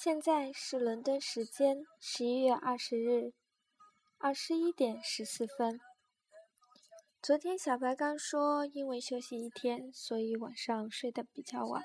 [0.00, 3.32] 现在是伦敦时间十一月二十日
[4.18, 5.80] 二十一点十四分。
[7.20, 11.82] 昨天小白刚说，因为休息一天，所以晚上睡得比较晚。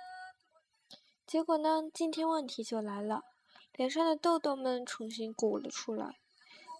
[1.25, 3.23] 结果呢，今天问题就来了，
[3.73, 6.19] 脸上的痘痘们重新鼓了出来。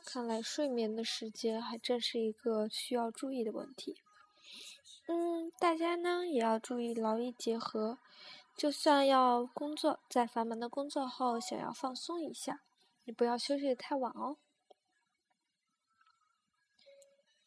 [0.06, 3.98] 看来睡眠的时间还真是一个需要注意的问题。
[5.08, 7.98] 嗯，大家呢也要注意劳逸结合。
[8.56, 12.62] 就算要工作，在繁忙的工作后想要放松一下，
[13.04, 14.38] 也不要休息的太晚哦。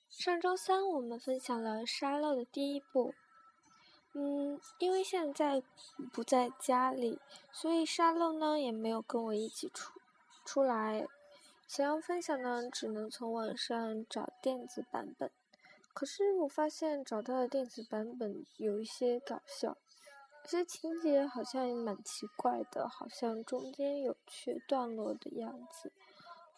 [0.09, 3.15] 上周三我们分享了沙漏的第一步。
[4.15, 5.62] 嗯，因为现在
[6.12, 7.20] 不在家里，
[7.52, 10.01] 所以沙漏呢也没有跟我一起出
[10.45, 11.07] 出来。
[11.68, 15.30] 想要分享呢，只能从网上找电子版本。
[15.93, 19.77] 可是我发现找到的电子版本有一些搞笑。
[20.49, 25.93] 这情节好像也蛮奇怪的，好像中间有缺段落的样子。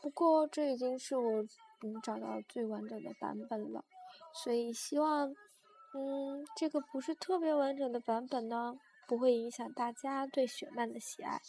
[0.02, 1.44] 不过这已经是我
[1.80, 3.84] 能找到最完整的版本了，
[4.32, 5.34] 所以希望，
[5.94, 11.40] 嗯，这个不是特别完整的版本呢，不会影响大家对雪漫的喜爱，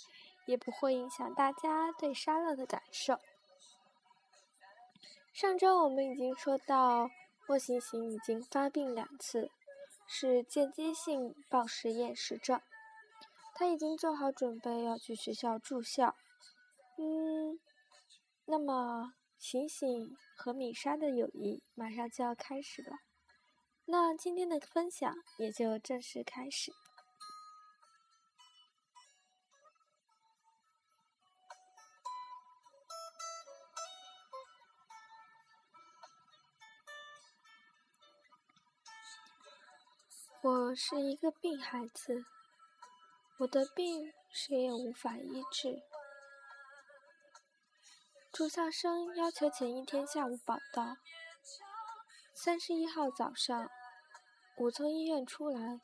[0.46, 3.20] 也不会影响大家对沙乐的感受。
[5.34, 7.10] 上周我们已经说到，
[7.48, 9.52] 莫行行已经发病两次。
[10.12, 12.60] 是间接性暴食厌食症，
[13.54, 16.16] 他已经做好准备要去学校住校。
[16.98, 17.60] 嗯，
[18.46, 22.98] 那么醒醒和米莎的友谊马上就要开始了，
[23.86, 26.74] 那今天的分享也就正式开始。
[40.42, 42.24] 我是一个病孩子，
[43.40, 45.82] 我的病谁也无法医治。
[48.32, 50.96] 住校生要求前一天下午报到。
[52.34, 53.70] 三十一号早上，
[54.56, 55.82] 我从医院出来，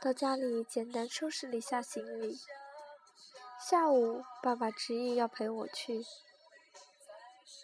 [0.00, 2.36] 到家里简单收拾了一下行李。
[3.60, 6.04] 下午，爸爸执意要陪我去，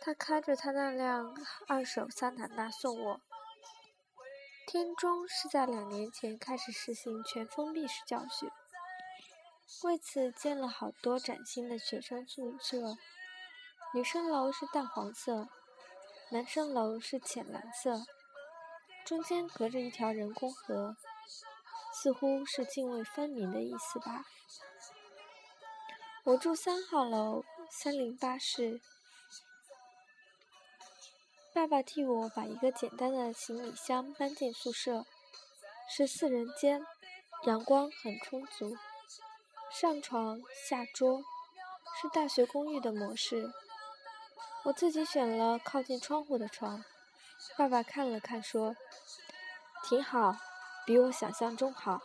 [0.00, 1.36] 他开着他那辆
[1.66, 3.20] 二手桑塔纳送我。
[4.72, 8.46] 天中是在两年前开始实行全封闭式教学，
[9.82, 12.94] 为此建了好多崭新的学生宿舍。
[13.92, 15.48] 女生楼是淡黄色，
[16.30, 18.04] 男生楼是浅蓝色，
[19.04, 20.94] 中间隔着一条人工河，
[21.92, 24.22] 似乎是泾渭分明的意思吧。
[26.22, 28.80] 我住三号楼三零八室。
[31.52, 35.04] 爸爸替我把一个简单的行李箱搬进宿舍，
[35.88, 36.86] 是四人间，
[37.44, 38.76] 阳光很充足，
[39.72, 41.24] 上床下桌，
[42.00, 43.52] 是大学公寓的模式。
[44.62, 46.84] 我自己选了靠近窗户的床，
[47.56, 48.76] 爸爸看了看说
[49.88, 50.36] ：“挺好，
[50.86, 52.00] 比我想象中好。”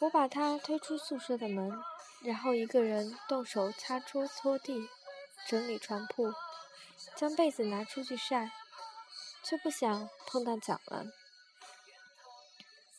[0.00, 1.80] 我把他推出宿舍的门，
[2.22, 4.88] 然后一个人动手擦桌拖地，
[5.46, 6.34] 整理床铺。
[7.16, 8.50] 将被子拿出去晒，
[9.44, 11.12] 却不想碰到蒋兰。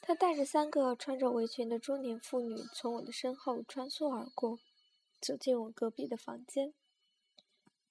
[0.02, 4.58] 他带着三个穿着围裙的中年妇女从我的身后穿梭而过，
[5.22, 6.74] 走进我隔壁的房间。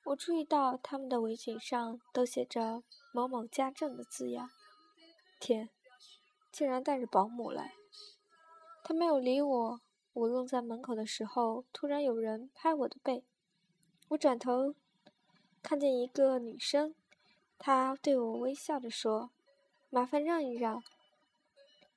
[0.04, 2.82] 我注意到他们的围裙上都写着
[3.12, 4.50] “某某家政”的字样。
[5.38, 5.68] 天，
[6.50, 7.74] 竟然带着保姆来！
[8.82, 9.80] 他没有理我。
[10.14, 13.22] 我愣在门口的时候，突然有人拍我的背。
[14.08, 14.74] 我转头。
[15.68, 16.94] 看见一个女生，
[17.58, 19.28] 她对我微笑着说
[19.92, 20.82] ：“麻烦让一让。”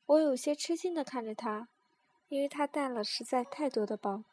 [0.07, 1.69] 我有些吃惊的看着她，
[2.27, 4.25] 因为她带了实在太多的包，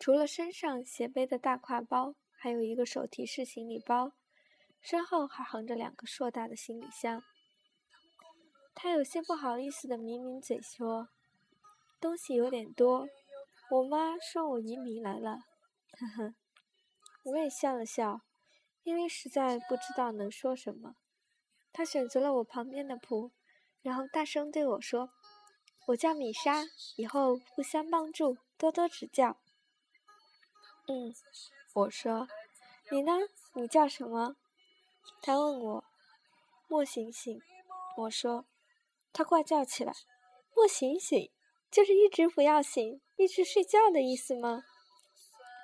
[0.00, 4.10] 除了身上斜背的大挎包，还有一个手提式行李包，
[4.80, 7.22] 身后还横着两个硕大的行李箱。
[8.74, 11.08] 她有些不好意思的抿抿嘴说
[12.02, 13.06] ：“东西有点多，
[13.70, 15.44] 我妈说我移民来了。”
[15.96, 16.34] 呵呵。
[17.26, 18.20] 我也笑了笑，
[18.84, 20.94] 因为实在不知道能说什么。
[21.72, 23.32] 他选择了我旁边的铺，
[23.82, 25.10] 然后大声对我说
[25.88, 26.64] ：“我叫米莎，
[26.96, 29.40] 以后互相帮助，多多指教。”
[30.86, 31.12] 嗯，
[31.72, 32.28] 我说
[32.92, 33.12] ：“你呢？
[33.54, 34.36] 你叫什么？”
[35.20, 35.84] 他问我
[36.68, 37.40] ：“莫醒醒。”
[37.96, 38.46] 我说
[39.12, 39.94] ：“他怪叫起来，
[40.54, 41.32] 莫醒醒，
[41.70, 44.62] 就是一直不要醒，一直睡觉的意思吗？”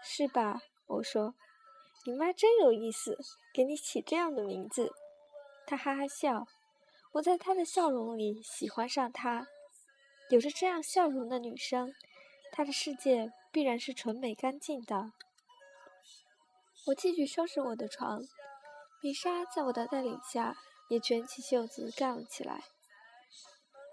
[0.02, 0.62] 是吧？
[0.86, 1.36] 我说。
[2.06, 3.18] 你妈真有意思，
[3.52, 4.90] 给你起这样的名字。
[5.66, 6.46] 他哈哈笑，
[7.12, 9.46] 我在他的笑容里喜欢上他。
[10.30, 11.92] 有着这样笑容的女生，
[12.52, 15.12] 他的世界必然是纯美干净的。
[16.86, 18.22] 我继续收拾我的床，
[19.02, 20.56] 米莎在我的带领下
[20.88, 22.64] 也卷起袖子干了起来。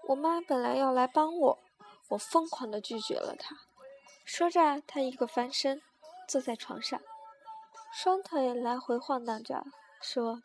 [0.08, 1.58] 我妈本来要来帮我，
[2.08, 3.54] 我疯狂地拒绝了她。
[4.24, 5.82] 说着，她一个翻身，
[6.26, 6.98] 坐在床上，
[7.92, 9.64] 双腿来回晃荡着，
[10.00, 10.42] 说：“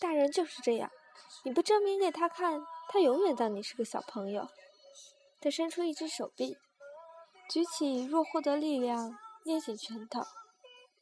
[0.00, 0.90] 大人就是这样，
[1.44, 4.48] 你不证明给他看，他永远当你是个小朋友。”
[5.40, 6.56] 他伸出一只手臂，
[7.48, 10.22] 举起若获得力量，捏紧拳头。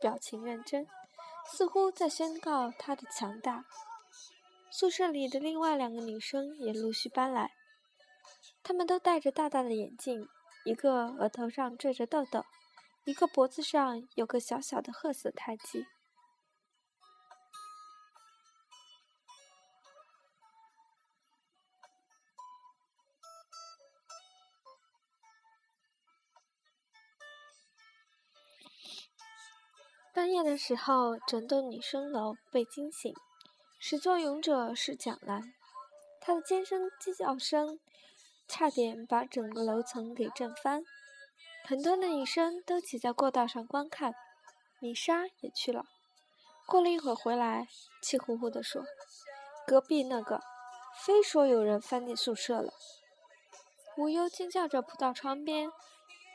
[0.00, 0.86] 表情认真，
[1.46, 3.64] 似乎在宣告他的强大。
[4.70, 7.52] 宿舍里的另外两个女生也陆续搬来，
[8.62, 10.28] 她们都戴着大大的眼镜，
[10.64, 12.44] 一个额头上缀着痘痘，
[13.04, 15.84] 一个脖子上有个小小的褐色胎记。
[30.14, 33.12] 半夜的时候，整栋女生楼被惊醒。
[33.78, 35.42] 始作俑者是蒋兰，
[36.20, 37.78] 她的尖声鸡叫声
[38.48, 40.82] 差点把整个楼层给震翻。
[41.66, 44.14] 很多的女生都挤在过道上观看，
[44.80, 45.86] 米莎也去了。
[46.66, 47.66] 过了一会儿回来，
[48.02, 48.84] 气呼呼地说
[49.66, 50.42] ：“隔壁那个，
[51.02, 52.70] 非说有人翻进宿舍了。”
[53.96, 55.70] 无忧尖叫着扑到窗边，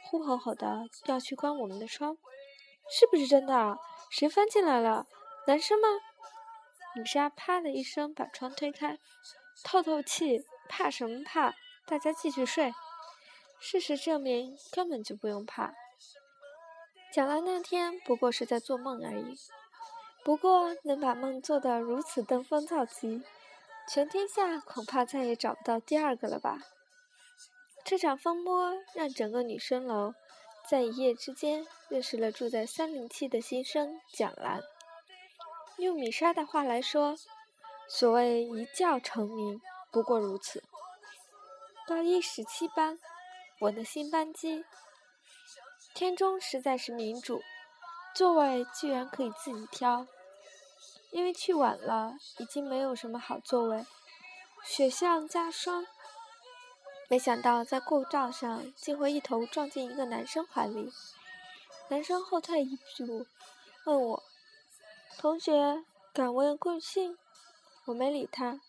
[0.06, 2.18] 呼吼吼的要去关我们的窗。
[2.90, 3.78] 是不是真的？
[4.10, 5.06] 谁翻进来了？
[5.46, 5.88] 男生吗？
[6.96, 8.98] 米莎啪的一声把窗推开，
[9.64, 11.54] 透透气，怕什么怕？
[11.86, 12.74] 大家继续睡。
[13.60, 15.74] 事实证明，根本就不用怕。
[17.14, 19.36] 蒋兰那天不过是在做梦而已。
[20.24, 23.24] 不过能把梦做得如此登峰造极，
[23.88, 26.60] 全天下恐怕再也找不到第二个了吧？
[27.84, 30.14] 这场风波让整个女生楼。
[30.70, 34.62] 在一夜之间，认识了住在三零七的新生蒋兰。
[35.78, 37.16] 用米莎的话来说，
[37.88, 39.60] 所谓一觉成名，
[39.90, 40.64] 不过如此。
[41.88, 43.00] 高一十七班，
[43.60, 44.64] 我的新班级。
[45.94, 47.42] 天中实在是民主，
[48.16, 50.08] 座位居然可以自己挑。
[51.12, 53.86] 因为去晚了，已经没有什么好座位，
[54.64, 55.86] 雪上加霜。
[57.10, 60.94] 没想到在过道上竟会一头撞进一个男生怀里，
[61.90, 63.26] 男生后退一步，
[63.86, 64.24] 问我
[65.18, 65.84] ：“同学，
[66.14, 67.18] 敢问贵姓？”
[67.86, 68.62] 我没理他。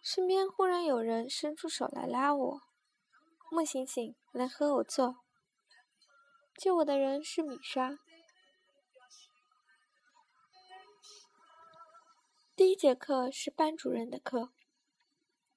[0.00, 2.62] 身边忽然有人伸出手来拉我
[3.52, 5.16] ：“莫醒醒，来和我坐。”
[6.56, 7.98] 救我的人是米莎。
[12.54, 14.50] 第一节课是班主任的课。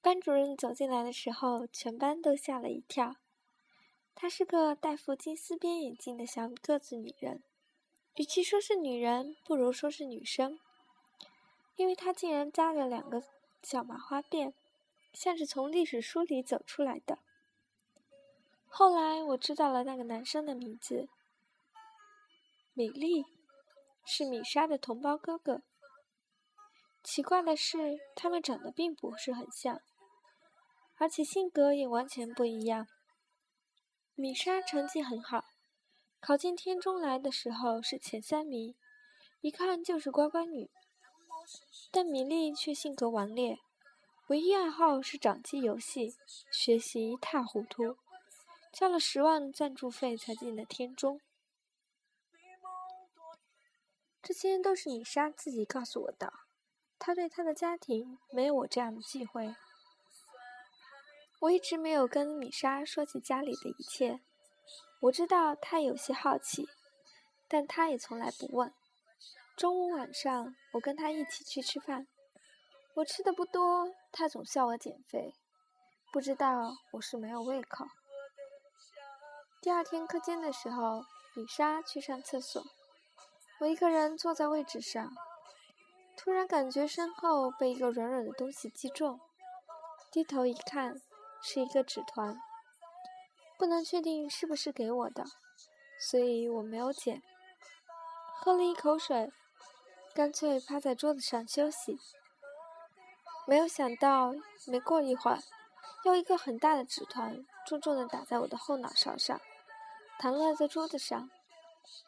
[0.00, 3.16] 班主任走进来的时候，全班都吓了一跳。
[4.14, 7.44] 她是个戴副金丝边眼镜的小个子女人，
[8.16, 10.58] 与其说是女人，不如说是女生，
[11.76, 13.22] 因为她竟然扎了两个
[13.62, 14.52] 小麻花辫，
[15.12, 17.18] 像是从历史书里走出来的。
[18.76, 21.08] 后来我知道了那个男生的名字，
[22.72, 23.24] 米粒，
[24.04, 25.62] 是米莎的同胞哥哥。
[27.04, 29.80] 奇怪的是，他们长得并不是很像。
[30.96, 32.88] 而且性格也完全不一样。
[34.16, 35.44] 米莎成绩很好，
[36.18, 38.74] 考进天中来的时候是前三名，
[39.40, 40.68] 一看就是乖乖女。
[41.92, 43.60] 但米粒却性格顽劣，
[44.26, 46.16] 唯一爱好是掌机游戏，
[46.50, 47.96] 学习一塌糊涂，
[48.74, 51.20] 交了十万赞助费才进的天中。
[54.20, 56.32] 这些都是米莎自己告诉我的，
[56.98, 59.54] 她对她的家庭没有我这样的忌讳。
[61.38, 64.20] 我一直没有跟米莎说起家里的一切，
[65.02, 66.68] 我知道她有些好奇，
[67.46, 68.74] 但她也从来不问。
[69.56, 72.08] 中午晚上，我跟她一起去吃饭，
[72.94, 75.32] 我吃的不多，她总笑我减肥，
[76.12, 77.86] 不知道我是没有胃口。
[79.64, 82.62] 第二天课间的时候，米莎去上厕所，
[83.58, 85.10] 我一个人坐在位置上，
[86.18, 89.18] 突然感觉身后被一个软软的东西击中，
[90.12, 91.00] 低头一看。
[91.40, 92.38] 是一个纸团，
[93.58, 95.24] 不能确定是不是给我的，
[95.98, 97.22] 所以我没有捡。
[98.36, 99.30] 喝了一口水，
[100.14, 101.98] 干脆趴在桌子上休息。
[103.46, 104.34] 没有想到，
[104.66, 105.38] 没过一会儿，
[106.04, 109.38] 又一个很大的纸团重重的打在我的后脑勺上，
[110.18, 111.30] 弹落在桌子上。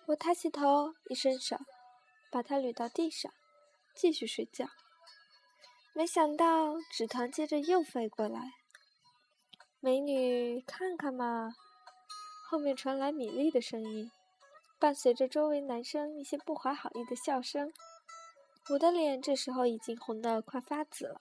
[0.06, 1.56] 我抬起头，一伸手，
[2.30, 3.32] 把它捋到地上，
[3.94, 4.66] 继续睡觉。
[5.92, 8.52] 没想到，纸团接着又飞过来。
[9.80, 11.54] 美女，看看嘛！
[12.48, 14.10] 后面传来米粒的声音，
[14.78, 17.72] 伴随着周围男生一些不怀好意的笑声。
[18.70, 21.20] 我的脸这时候已经红得快发紫了，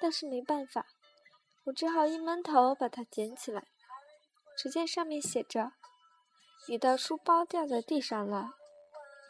[0.00, 0.86] 但是没办法，
[1.64, 3.64] 我只好一闷头把它捡起来。
[4.56, 5.72] 只见上面写着
[6.70, 8.50] ：“你的书包掉在地上了，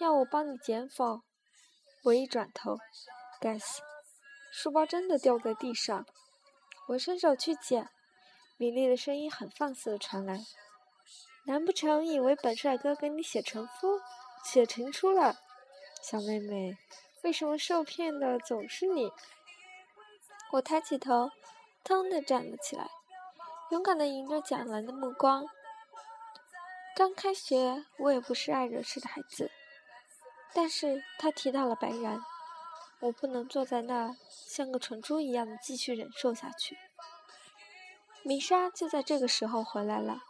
[0.01, 1.21] 要我帮你捡否？”
[2.03, 2.79] 我一转头，
[3.41, 3.81] 该死，
[4.53, 6.05] 书包真的掉在地上。
[6.89, 7.89] 我伸手去捡，
[8.57, 10.41] 米粒的声音很放肆的传来。
[11.45, 14.01] 难不成以为本帅哥跟你写成夫、
[14.45, 15.37] 写情书了，
[16.03, 16.77] 小妹妹？
[17.23, 19.13] 为什么受骗的总是你？
[20.53, 21.31] 我抬起头，
[21.85, 22.89] 腾的站了起来，
[23.71, 25.47] 勇敢的迎着蒋兰的目光。
[26.99, 29.53] 刚开学，我也不是爱惹事的孩子，
[30.53, 32.21] 但是他提到了白然，
[32.99, 36.77] 我不能坐在那像个蠢猪一样的继续忍受下去。
[38.25, 40.25] 米莎就在这个时候回来了。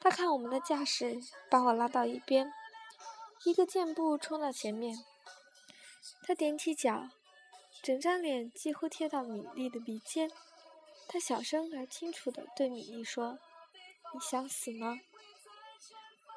[0.00, 1.18] 他看我们的架势，
[1.50, 2.52] 把我拉到一边，
[3.44, 4.96] 一个箭步冲到前面。
[6.22, 7.08] 他踮起脚，
[7.82, 10.30] 整张脸几乎贴到米莉的鼻尖。
[11.08, 13.40] 他小声而清楚地对米莉说
[14.14, 15.00] ：“你想死吗？”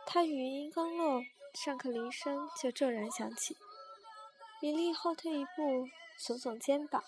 [0.06, 3.58] 他语音刚落，上课铃声就骤然响起。
[4.62, 5.88] 米莉后退一步，
[6.20, 7.04] 耸耸肩膀，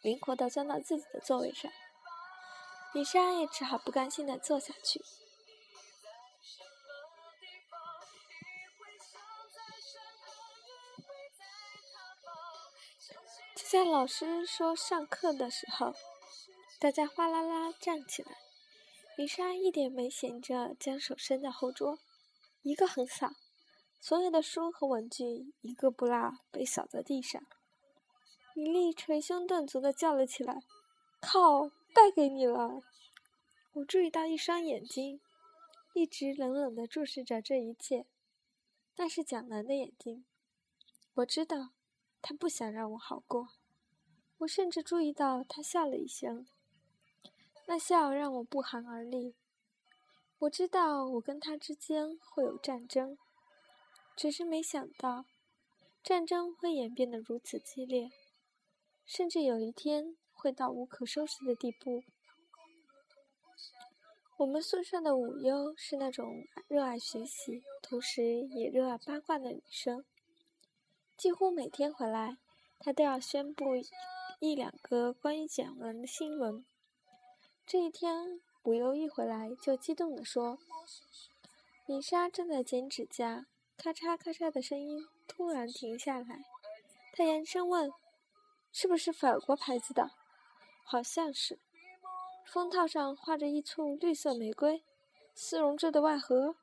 [0.00, 1.70] 灵活地钻到自己的座位上。
[2.94, 5.04] 米莎也只好不甘心地坐下去。
[13.54, 15.94] 就在老师说上课的时候，
[16.80, 18.47] 大家哗啦啦站起来。
[19.18, 21.98] 米莎一点没闲着，将手伸到后桌，
[22.62, 23.32] 一个横扫，
[23.98, 27.42] 所有的书和文具一个不落被扫在地上。
[28.54, 30.62] 米莉捶胸顿足的叫了起来
[31.20, 32.80] ：“靠，败给你了！”
[33.74, 35.20] 我注意到一双眼睛，
[35.94, 38.06] 一直冷冷的注视着这一切，
[38.94, 40.24] 那是蒋楠的眼睛。
[41.14, 41.70] 我知道，
[42.22, 43.48] 他不想让我好过。
[44.38, 46.46] 我甚至注意到他笑了一声，
[47.70, 49.34] 那笑让我不寒而栗。
[50.38, 53.18] 我知道我跟他之间会有战争，
[54.16, 55.26] 只是没想到
[56.02, 58.10] 战争会演变得如此激烈，
[59.04, 62.02] 甚至有一天会到无可收拾的地步。
[64.38, 70.06] 我们宿舍的五优是那种热爱学习，同时也热爱八卦的女生，
[71.18, 72.38] 几乎每天回来，
[72.78, 73.66] 她都要宣布。
[74.40, 76.64] 一两个关于蒋文的新闻。
[77.70, 80.58] 这一天，武优一回来就激动地说
[81.84, 83.44] ：“米莎正在剪指甲，
[83.76, 86.46] 咔嚓咔嚓的声音突然停下来。
[87.12, 87.92] 他延伸问
[88.72, 90.12] ：‘是不是法国牌子的？’
[90.82, 91.58] 好像是。
[92.46, 94.82] 封套上画着一簇绿色玫瑰，
[95.34, 96.56] 丝绒质的外盒。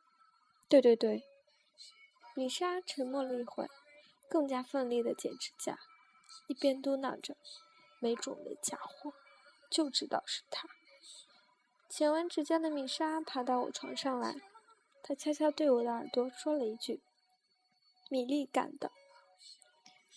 [0.67, 1.23] 对对对。”
[2.35, 3.69] 米莎沉默了一会，
[4.27, 5.77] 更加奋力地剪指甲，
[6.47, 7.37] 一边嘟囔着。
[7.99, 9.13] 没种的家伙，
[9.69, 10.67] 就知道是他。
[11.95, 14.35] 剪完指甲的米莎爬到我床上来，
[15.01, 17.01] 她悄悄对我的耳朵说了一句
[18.11, 18.91] ：“米粒干的。”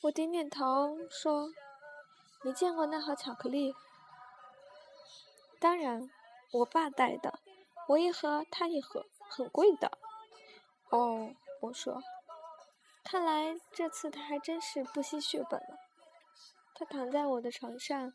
[0.03, 1.53] 我点点头说
[2.43, 3.77] ：“你见过那盒巧克力
[5.61, 6.11] ？”“当然，
[6.51, 7.39] 我爸带的，
[7.87, 9.97] 我一盒，他一盒，很贵的。
[10.91, 11.31] ”“哦。”
[11.63, 12.03] 我说
[13.05, 15.79] ，“看来这次他还真是不惜血本了。”
[16.75, 18.13] 他躺在我的床上，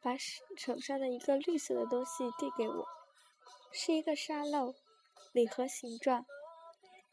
[0.00, 0.16] 把
[0.56, 2.88] 手上的一个绿色的东西递给我，
[3.76, 4.72] 是一个沙漏，
[5.32, 6.24] 礼盒形状，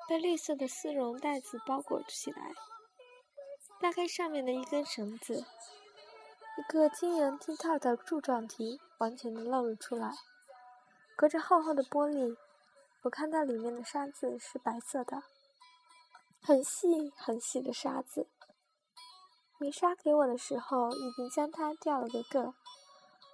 [0.07, 2.53] 被绿色的丝绒袋子包裹起来。
[3.79, 5.43] 拉开上面的一根绳子，
[6.59, 10.13] 一个晶莹剔透的柱状体完全的露了出来。
[11.15, 12.37] 隔着厚厚的玻璃，
[13.01, 15.23] 我看到里面的沙子是白色的，
[16.43, 18.27] 很细很细的沙子。
[19.57, 22.53] 米莎给我的时候，已经将它掉了个个。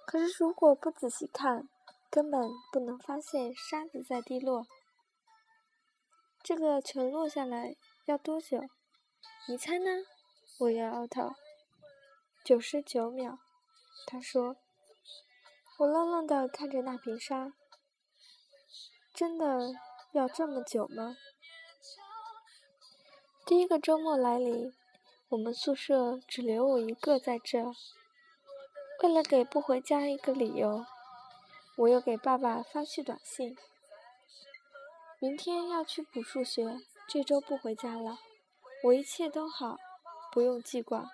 [0.06, 1.68] 可是如果不仔细看，
[2.10, 4.66] 根本不能发现沙子在滴落。
[6.42, 8.60] 这个全落下来要多久？
[9.48, 9.90] 你猜呢？
[10.60, 11.32] 我摇摇头。
[12.44, 13.38] 九十九秒。
[14.06, 14.56] 他说。
[15.78, 17.52] 我愣愣的看着那瓶沙。
[19.14, 19.74] 真的
[20.12, 21.16] 要这么久吗？
[23.46, 24.72] 第一个周末来临。
[25.28, 27.62] 我们宿舍只留我一个在这。
[29.02, 30.84] 为了给不回家一个理由，
[31.78, 33.56] 我又给爸爸发去短信：
[35.20, 38.18] 明天要去补数学，这周不回家了。
[38.82, 39.76] 我一切都好，
[40.32, 41.08] 不用记挂。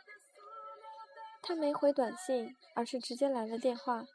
[1.43, 4.07] 他没回短信，而是直接来了电话，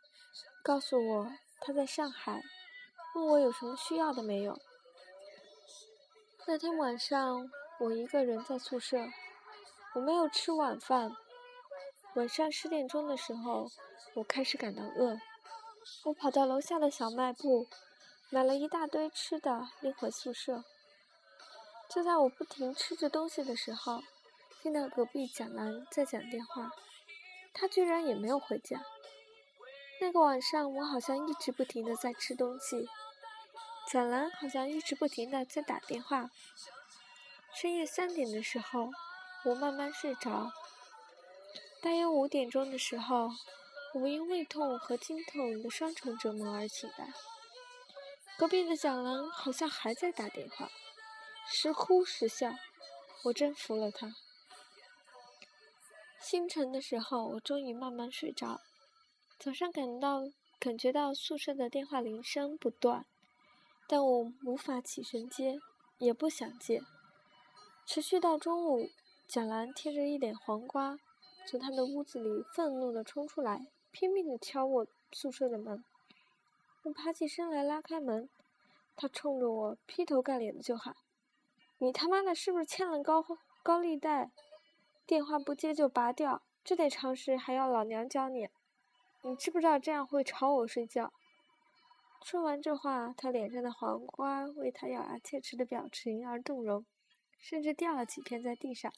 [0.63, 2.41] 告诉我他在上海，
[3.13, 4.59] 问我有什么需要的没有。
[6.47, 7.47] 那天晚上，
[7.79, 9.07] 我一个人在宿舍，
[9.93, 11.15] 我没有吃晚饭。
[12.15, 13.69] 晚上十点钟的时候，
[14.15, 15.15] 我开始感到饿，
[16.05, 17.67] 我跑到楼下的小卖部，
[18.29, 20.63] 买了一大堆吃的，拎回宿舍。
[21.89, 24.01] 就在我不停吃着东西的时候，
[24.61, 26.71] 听到隔壁蒋兰在讲电话，
[27.53, 28.83] 她居然也没有回家。
[30.01, 32.87] 那个晚上，我好像一直不停的在吃东西。
[33.91, 36.29] 蒋兰好像一直不停的在打电话。
[37.53, 38.91] 深夜三点的时候，
[39.45, 40.51] 我慢慢睡着。
[41.81, 43.29] 大约五点钟的时候，
[43.95, 47.11] 我因胃痛和经痛的双重折磨而醒来。
[48.37, 50.69] 隔壁的蒋兰好像还在打电话，
[51.47, 52.53] 时哭时笑，
[53.25, 54.15] 我真服了他。
[56.21, 58.61] 清晨的时候，我终于慢慢睡着。
[59.39, 60.21] 早上感到
[60.59, 63.05] 感觉到宿舍的电话铃声不断。
[63.87, 65.59] 但我无法起身接，
[65.97, 66.83] 也不想接。
[67.87, 68.91] 持续到中午，
[69.27, 70.99] 蒋兰贴着一脸黄瓜，
[71.47, 75.83] 从他的屋子里愤怒地冲出来，拼命地敲我宿舍的门。
[76.83, 78.29] 我爬起身来拉开门，
[78.95, 80.95] 他冲着我劈头盖脸的就喊
[81.79, 83.25] ：“你他妈的是不是欠了高
[83.63, 84.31] 高利贷？
[85.05, 88.47] 电话不接就拔掉，这点常识还要老娘教你？
[89.23, 91.11] 你知不知道这样会吵我睡觉？”
[92.23, 96.85] 说完这话，他脸上的黄瓜为他咬牙切齿的表情而动容，
[97.39, 98.91] 甚至掉了几片在地上。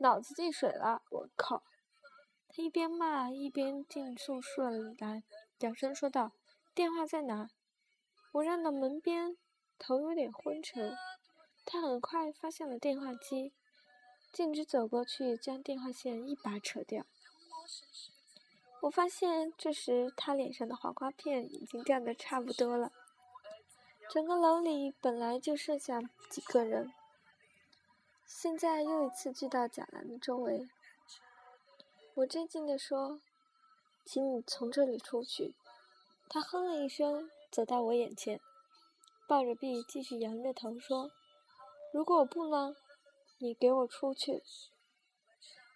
[0.00, 1.62] 脑子进水了，我靠！
[2.48, 5.22] 他一边骂一边进宿舍里来，
[5.60, 6.32] 小声说道
[6.74, 7.50] ：“电话在哪？”
[8.32, 9.36] 我站到门边，
[9.78, 10.96] 头有点昏沉。
[11.64, 13.52] 他很快发现了电话机，
[14.32, 17.04] 径直走过去，将电话线一把扯掉。
[18.82, 22.92] 我发现，这时他脸上的黄瓜片已经掉的差不多了。
[24.10, 26.92] 整个楼里本来就剩下几个人，
[28.26, 30.68] 现在又一次聚到贾兰的周围。
[32.18, 33.20] 我震惊地说
[34.04, 35.54] ：“请你从这里出去。”
[36.28, 38.40] 他哼了一声，走到我眼前，
[39.28, 41.12] 抱着臂继续扬着头说
[41.94, 42.74] ：“如果我不呢？
[43.38, 44.42] 你给我出去！”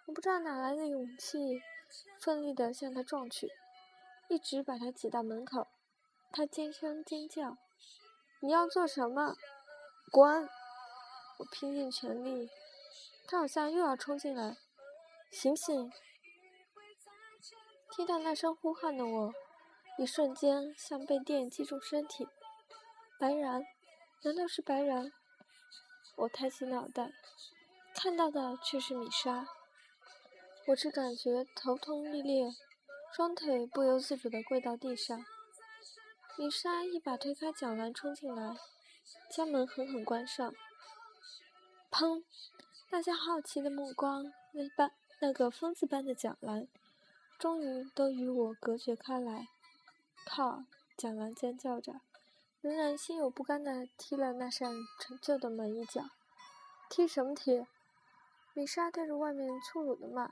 [0.05, 1.61] 我不知道哪来的勇气。
[2.19, 3.51] 奋力地向他撞去，
[4.27, 5.67] 一直把他挤到门口。
[6.31, 7.57] 他尖声尖叫
[8.41, 9.35] ：“你要做什么？
[10.11, 10.49] 滚！”
[11.39, 12.49] 我拼尽全力，
[13.27, 14.57] 他好像又要冲进来。
[15.31, 15.91] 醒醒！
[17.95, 19.31] 听到那声呼喊的我，
[19.99, 22.27] 一瞬间像被电击中身体。
[23.19, 23.63] 白然？
[24.23, 25.13] 难道是白然？
[26.15, 27.11] 我抬起脑袋，
[27.93, 29.47] 看到的却是米莎。
[30.65, 32.55] 我只感觉头痛欲裂，
[33.15, 35.23] 双腿不由自主地跪到地上。
[36.35, 38.57] 米莎一把推开蒋兰，冲进来，
[39.29, 40.51] 将门狠狠关上。
[41.91, 42.23] 砰！
[42.89, 46.67] 大家好奇的目光，那般那个疯子般的蒋兰，
[47.43, 49.49] 终于都与我隔绝开来。
[50.25, 50.63] 靠！
[50.95, 51.99] 蒋兰尖叫着，
[52.61, 56.05] 仍然心有不甘地踢了那扇陈旧的门一脚。
[56.89, 57.67] 踢什么踢？
[58.53, 60.31] 米莎对着外面粗鲁地骂。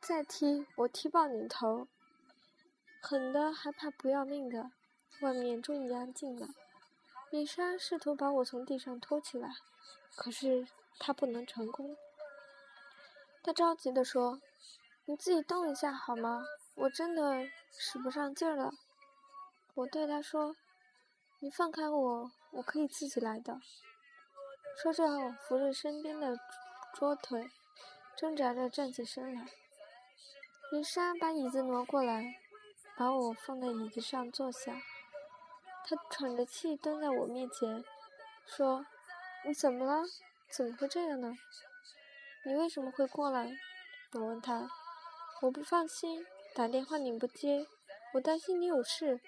[0.00, 1.86] 再踢我踢爆你头！
[3.00, 4.72] 狠的还怕不要命的。
[5.20, 6.48] 外面终于安静了。
[7.30, 9.54] 米莎试图把我从地上拖起来，
[10.16, 10.66] 可是
[10.98, 11.96] 她不能成功。
[13.44, 14.40] 她着急地说
[15.06, 16.44] ：“你自己动一下好吗？
[16.74, 18.70] 我真的使不上劲儿了。”
[19.74, 20.56] 我对他说
[21.40, 23.60] ：“你放开我，我可以自己来的。”
[24.82, 26.36] 说着，我扶着身边的
[26.94, 27.48] 桌腿，
[28.16, 29.46] 挣扎着站起身来。
[30.72, 32.34] 林莎把椅子挪过来，
[32.96, 34.82] 把我放在椅子上坐下。
[35.84, 37.84] 他喘着气蹲在我面前，
[38.44, 38.84] 说
[39.46, 40.02] ：“你怎么了？
[40.50, 41.32] 怎么会这样呢？
[42.44, 43.56] 你为什么会过来？”
[44.14, 44.68] 我问他
[45.42, 47.66] ：“我不放心，打电话你不接，
[48.14, 49.20] 我担心你有事。”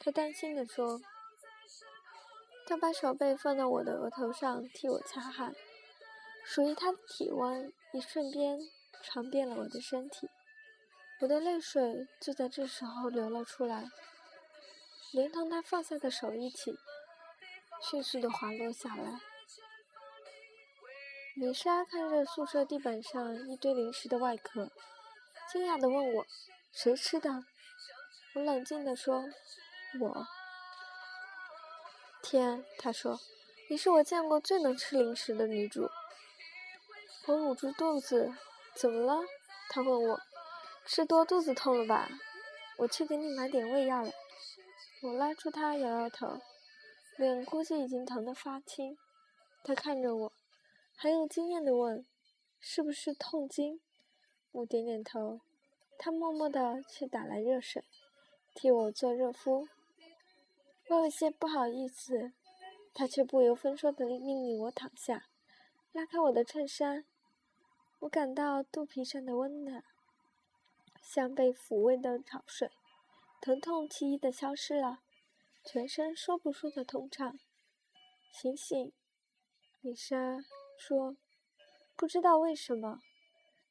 [0.00, 1.00] 她担心地说。
[2.66, 5.54] 她把手背放到我的额头上替我擦汗，
[6.44, 8.58] 属于她的体温一瞬间
[9.02, 10.28] 传遍了我的身体。
[11.20, 13.88] 我的泪水就在这时候流了出来，
[15.12, 16.78] 连同他放下的手一起，
[17.82, 19.20] 迅速的滑落下来。
[21.34, 24.70] 米莎看着宿舍地板上一堆零食的外壳，
[25.52, 26.26] 惊讶的问我
[26.70, 27.44] ：“谁吃的？”
[28.36, 29.24] 我冷静的说
[30.00, 30.26] ：“我。”
[32.22, 33.18] 天，他说
[33.68, 35.90] ：“你是我见过最能吃零食的女主。”
[37.26, 38.32] 我捂住肚子，
[38.76, 39.24] 怎么了？
[39.68, 40.20] 他问我。
[40.86, 42.08] 吃多肚子痛了吧？
[42.78, 44.12] 我去给你买点胃药来。
[45.02, 46.40] 我拉住他，摇摇头，
[47.16, 48.96] 脸估计已经疼得发青。
[49.64, 50.32] 他看着我，
[50.96, 52.06] 很有经验的问
[52.58, 53.80] ：“是不是痛经？”
[54.52, 55.40] 我点点头。
[55.98, 57.84] 他默默地去打来热水，
[58.54, 59.68] 替我做热敷。
[60.88, 62.32] 我有些不好意思，
[62.94, 65.26] 他却不由分说地命令我躺下，
[65.92, 67.04] 拉开我的衬衫。
[68.00, 69.84] 我感到肚皮上的温暖，
[71.02, 72.70] 像被抚慰的潮水，
[73.42, 75.00] 疼痛轻易地消失了，
[75.62, 77.38] 全身说不出的通畅。
[78.32, 78.92] 醒醒，
[79.82, 80.38] 丽莎
[80.78, 81.16] 说
[81.94, 83.02] ：“不知道为什么，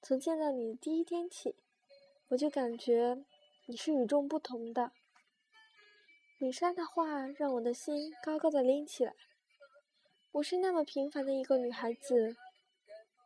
[0.02, 1.56] 从见到你的第一天起。”
[2.30, 3.26] 我就感觉
[3.66, 4.92] 你是与众不同的。
[6.38, 9.16] 米莎的话让我的心高高的拎起来。
[10.34, 12.38] 我是那么平凡的一个女孩子，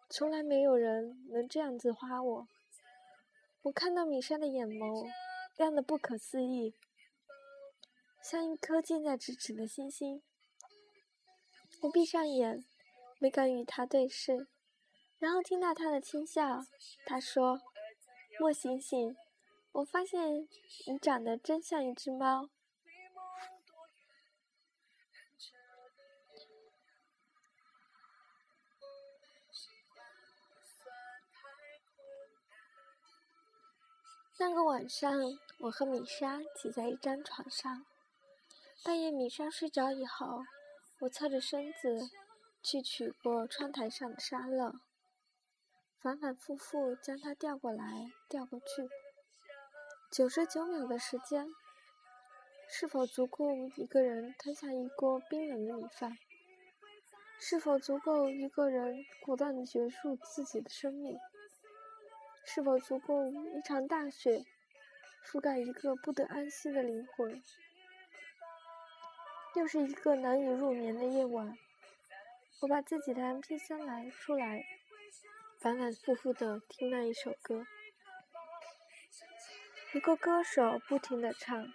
[0.09, 2.47] 从来没有人能这样子夸我。
[3.63, 5.11] 我看到米莎的眼眸
[5.57, 6.73] 亮得不可思议，
[8.23, 10.23] 像一颗近在咫尺的星星。
[11.81, 12.63] 我闭上眼，
[13.19, 14.47] 没敢与她对视，
[15.23, 16.59] 然后听到他的轻笑。
[17.05, 17.61] 他说。
[18.39, 19.15] 莫醒醒！
[19.71, 20.49] 我发现
[20.87, 22.49] 你长得真像一只猫。
[34.39, 35.13] 那个晚上，
[35.59, 37.85] 我和米莎挤在一张床上。
[38.83, 40.43] 半夜，米莎睡着以后，
[41.01, 42.09] 我侧着身子
[42.63, 44.73] 去取过窗台上的沙漏。
[46.03, 48.89] 反反复复将它调过来调过去，
[50.11, 51.47] 九十九秒的时间，
[52.69, 56.17] 是否足够一个人吞下一锅冰冷的米饭？
[57.39, 61.17] 是否足够一个人果断的结束自己的生命？
[62.43, 64.43] 是否足够一场大雪
[65.25, 67.41] 覆盖一个不得安息的灵魂？
[69.55, 71.57] 又是一个难以入眠的夜晚，
[72.59, 74.65] 我把自己的 MP3 拿出来。
[75.63, 77.65] 反反复复的听那一首歌，
[79.93, 81.71] 一个歌手不停的唱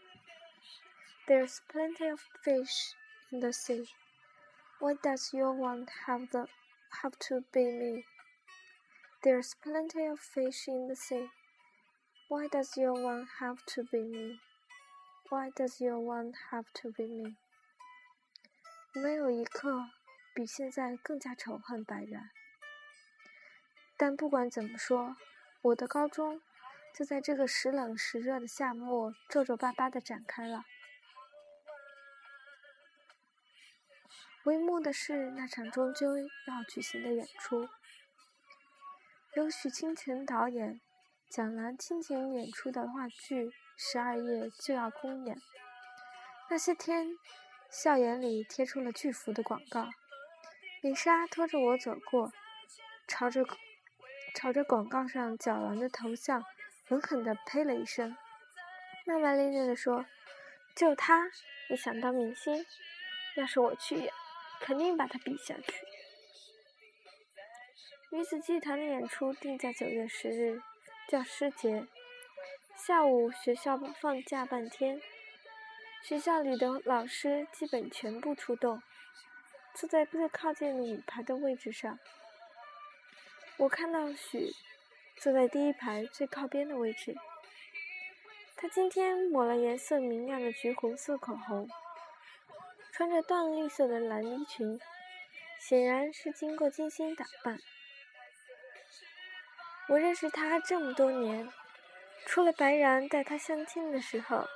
[1.27, 2.93] ：“There's plenty of fish
[3.31, 3.89] in the sea.
[4.79, 6.49] Why does your one have the
[7.01, 8.05] have to be me?
[9.23, 11.31] There's plenty of fish in the sea.
[12.29, 14.39] Why does your one have to be me?
[15.31, 17.39] Why does your one have to be me?”
[18.93, 19.89] 没有一刻
[20.35, 22.29] 比现在更加仇恨白然。
[24.01, 25.17] 但不管怎么说，
[25.61, 26.41] 我的高中
[26.95, 30.63] 就在这个时冷时热的夏末皱皱巴巴的展开了。
[34.45, 37.69] 帷幕的是那场终究要举行的演出，
[39.35, 40.81] 由许清泉导演、
[41.29, 45.37] 蒋兰倾情演出的话剧《十二夜》就要公演。
[46.49, 47.19] 那些天，
[47.69, 49.89] 校园里贴出了巨幅的广告，
[50.83, 52.33] 米莎拖着我走过，
[53.09, 53.45] 朝着。
[54.35, 56.45] 朝着广告上角狼的头像
[56.87, 58.17] 狠狠地呸了一声，
[59.05, 60.07] 骂骂咧咧地说
[60.77, 61.31] ：“就他，
[61.69, 62.65] 也想当明星，
[63.37, 64.13] 要是我去演，
[64.61, 65.87] 肯定把他比下去。”
[68.11, 70.63] 女子剧团的演出定在九月十日，
[71.09, 71.87] 教师节
[72.75, 75.03] 下午，学校放假半天，
[76.03, 78.83] 学校里的老师基本全部出动，
[79.75, 81.99] 坐在最靠近舞台的位置上。
[83.59, 84.55] 我看到许
[85.17, 87.17] 坐在第一排最靠边的位置。
[88.57, 91.69] 她今天抹了颜色明亮的橘红色口红，
[92.93, 94.79] 穿着淡绿色的蓝衣裙，
[95.59, 97.59] 显然是经过精心打扮。
[99.89, 101.51] 我认识她这么多年，
[102.27, 104.47] 除了白然带她相亲的时候，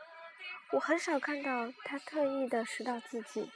[0.70, 3.50] 我很少看到她特意的拾到自己。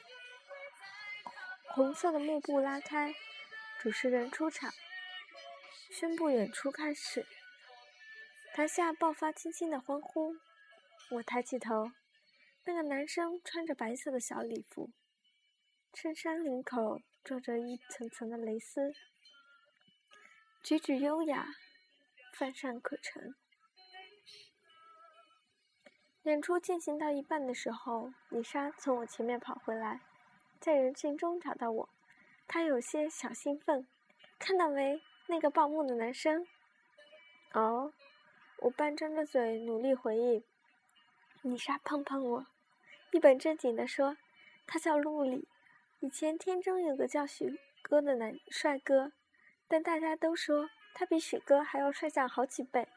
[1.68, 3.14] 红色的幕布拉开，
[3.78, 4.72] 主持人出场。
[5.98, 7.26] 宣布演出开始，
[8.52, 10.36] 台下爆发轻轻的欢呼。
[11.12, 11.90] 我抬起头，
[12.66, 14.90] 那个男生穿着白色的小礼服，
[15.94, 18.92] 衬衫领口罩着一层层的蕾丝，
[20.62, 21.48] 举止优雅，
[22.34, 23.34] 乏善可陈。
[26.24, 30.02] 演出进行到一半的时候，李莎从我前面跑回来，
[30.60, 31.88] 在人群中找到我，
[32.46, 33.88] 她有些小兴奋，
[34.38, 35.00] 看到没？
[35.28, 36.46] 那个报幕的男生，
[37.52, 37.92] 哦，
[38.58, 40.44] 我半张着嘴努力回应。
[41.42, 42.46] 米莎碰碰我，
[43.10, 44.16] 一本正经地说
[44.66, 45.48] ：“他叫陆里，
[46.00, 49.12] 以前天中有个叫许哥的男帅哥，
[49.66, 52.88] 但大家都说他比许哥还要帅上好几倍。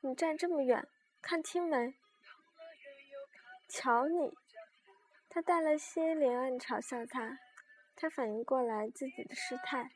[0.00, 0.86] 你站这么远，
[1.22, 1.94] 看清没？”
[3.68, 4.32] 瞧你！”
[5.30, 7.38] 他带了些怜爱嘲笑他。
[7.94, 9.90] 他反应过来自己的失态，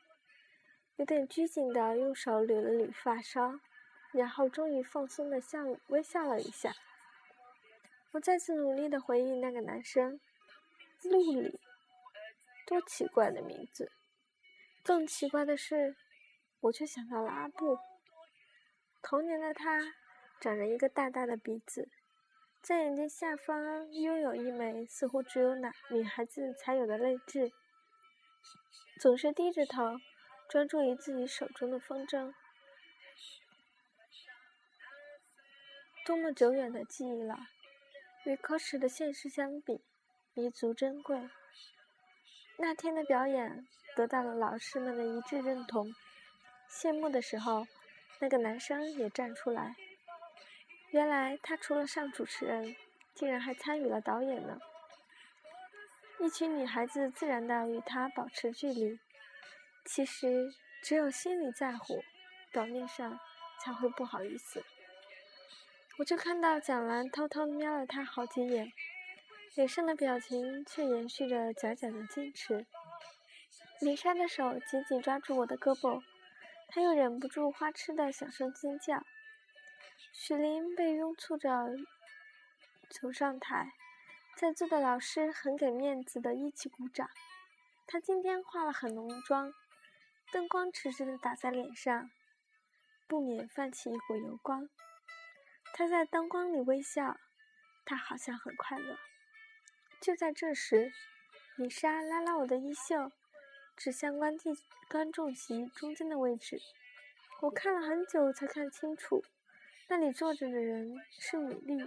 [0.97, 3.59] 有点拘谨的用手捋了捋发梢，
[4.13, 6.73] 然后终于放松的笑微笑了一下。
[8.11, 10.21] 我再次努力的回忆那个男生，
[11.03, 11.59] 陆里，
[12.65, 13.91] 多奇怪的名字。
[14.83, 15.97] 更奇怪的是，
[16.61, 17.77] 我却想到了阿布。
[19.01, 19.81] 童年的他，
[20.39, 21.89] 长着一个大大的鼻子，
[22.61, 27.51] 在眼睛下方拥有一枚似乎只有男女孩子才有的泪痣，
[29.01, 29.97] 总是低着头，
[30.49, 32.33] 专注于自己手中的风筝。
[36.05, 37.37] 多么久远的记忆了，
[38.25, 39.81] 与可耻的现实相比，
[40.33, 41.29] 弥足珍贵。
[42.57, 43.67] 那天的表演。
[43.95, 45.95] 得到了老师们的一致认同。
[46.67, 47.65] 谢幕的时候，
[48.19, 49.77] 那个男生也站出来。
[50.89, 52.75] 原来他除了上主持人，
[53.13, 54.59] 竟然还参与了导演呢。
[56.19, 58.99] 一群女孩子自然的与他保持距离。
[59.85, 62.03] 其实，只有心里在乎，
[62.51, 63.19] 表面上
[63.61, 64.63] 才会不好意思。
[65.97, 68.73] 我就看到蒋兰偷偷瞄了他好几眼，
[69.53, 72.65] 脸上的表情却延续着假假的矜持。
[73.79, 76.01] 米莎的手紧紧抓住我的胳膊，
[76.67, 79.05] 她又忍不住花痴的小声尖叫。
[80.11, 81.49] 许林被拥簇着
[82.89, 83.71] 走上台，
[84.35, 87.09] 在座的老师很给面子的一起鼓掌。
[87.87, 89.53] 他今天化了很浓的妆，
[90.31, 92.09] 灯光直直的打在脸上，
[93.07, 94.69] 不免泛起一股油光。
[95.73, 97.17] 他在灯光里微笑，
[97.85, 98.97] 他好像很快乐。
[100.01, 100.91] 就在这时，
[101.57, 103.11] 米莎拉拉我的衣袖。
[103.77, 104.57] 指向观地
[104.89, 106.61] 观众席中间的位置，
[107.41, 109.21] 我看了很久才看清楚，
[109.89, 111.85] 那里坐着的人是米粒。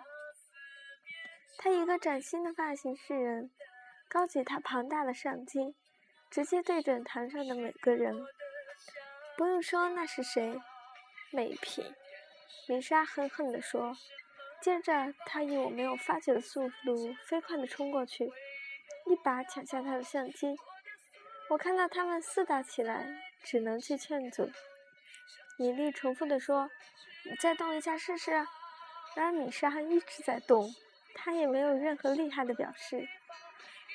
[1.57, 3.51] 她一个崭新的发型示人，
[4.07, 5.75] 高举她庞大的相机，
[6.31, 8.27] 直接对准台上的每个人。
[9.37, 10.61] 不用说那是谁，
[11.31, 11.85] 美品。
[12.69, 13.97] 米莎狠狠地说，
[14.61, 18.27] 接着她以我没有发觉的速度飞快地冲过去，
[19.07, 20.57] 一把抢下他的相机。
[21.49, 23.07] 我看到他们厮打起来，
[23.43, 24.51] 只能去劝阻。
[25.57, 26.71] 米莉重复地说
[27.25, 28.33] ：“你再动一下试试。”
[29.17, 30.75] 然而米莎一直在动，
[31.15, 33.09] 她也没有任何厉害的表示。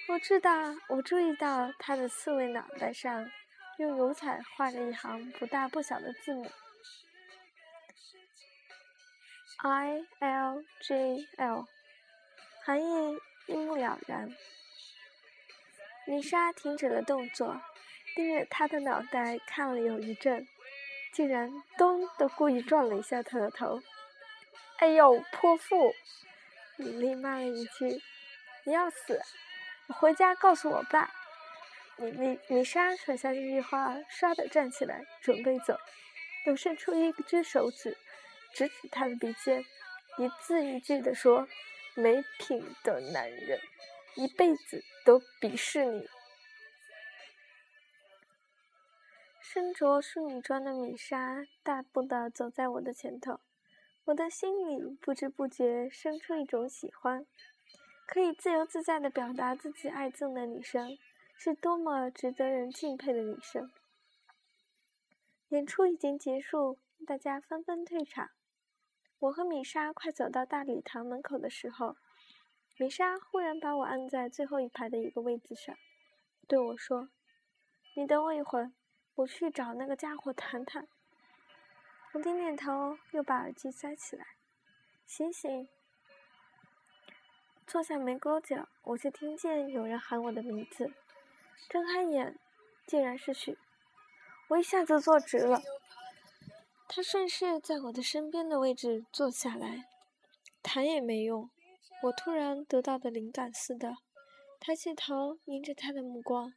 [0.09, 3.31] 我知道，我注意到他的刺猬脑袋上
[3.77, 6.51] 用油彩画着一行不大不小的字母
[9.57, 11.65] ：“I L J L”，
[12.63, 14.29] 含义一目了然。
[16.05, 17.61] 米莎停止了动作，
[18.13, 20.45] 盯着他的脑袋看了有一阵，
[21.13, 23.81] 竟然“咚”的故意撞了一下他的头。
[24.79, 25.93] “哎呦，泼妇！”
[26.75, 28.01] 米莉骂了一句
[28.65, 29.21] ，“你要死！
[29.87, 31.11] 我回家告诉我爸。”
[31.97, 35.77] 米米米莎甩下这句话，唰的站起来准备走，
[36.45, 37.95] 又伸出一只手指，
[38.51, 39.63] 指指他的鼻尖，
[40.17, 41.47] 一字一句的说
[41.95, 43.59] ：“没品的男人。”
[44.15, 46.07] 一辈子都鄙视你。
[49.41, 53.39] 身着淑女装的米莎大步的走在我的前头，
[54.05, 57.25] 我的心里不知不觉生出一种喜欢。
[58.05, 60.97] 可以自由自在的表达自己爱憎的女生，
[61.35, 63.71] 是多么值得人敬佩的女生。
[65.49, 68.29] 演出已经结束，大家纷纷退场。
[69.19, 71.95] 我和米莎快走到大礼堂门口的时候。
[72.77, 75.77] 米莎忽然把我按在最后一排的一个位子上，
[76.47, 77.09] 对我说
[77.95, 78.73] ：“你等我一会儿，
[79.13, 80.87] 我去找那个家伙谈谈。”
[82.13, 84.25] 我点点头，又把耳机塞起来。
[85.05, 85.69] 醒醒！
[87.65, 90.91] 坐下没多久，我就听见有人喊我的名字。
[91.69, 92.37] 睁开眼，
[92.85, 93.57] 竟然是许。
[94.49, 95.61] 我一下子坐直了。
[96.87, 99.85] 他顺势在我的身边的位置坐下来，
[100.61, 101.49] 谈也没用。
[102.03, 103.95] 我突然得到的灵感似的，
[104.59, 106.53] 抬起头，迎着他的目光，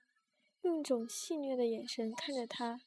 [0.62, 2.80] 用一种戏谑的眼神看着他。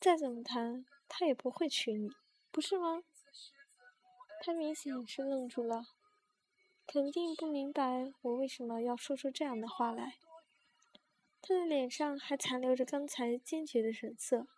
[0.00, 2.10] 再怎么谈，他也不会娶你，
[2.50, 3.02] 不是吗？
[4.42, 5.84] 他明显是愣住了，
[6.92, 10.14] 肯定不明白我为什么要说出这样的话来。
[11.40, 14.48] 他的脸上还残留着刚才坚决的神色，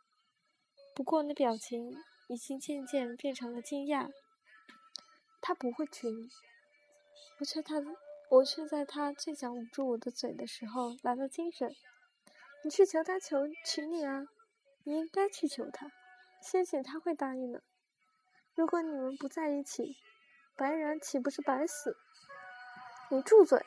[0.94, 1.94] 不过那表情
[2.30, 4.10] 已经渐渐变成了惊讶。
[5.42, 6.30] 他不会娶你。
[7.38, 7.74] 我却他，
[8.30, 11.70] 我却在他最想捂住我的嘴的时候来了精神。
[12.64, 14.24] 你去求他求娶你啊！
[14.84, 15.92] 你应该去求他，
[16.40, 17.62] 相信他会答应的。
[18.54, 19.98] 如果你们不在一起，
[20.56, 21.94] 白然岂不是白死？
[23.12, 23.62] 你住嘴！”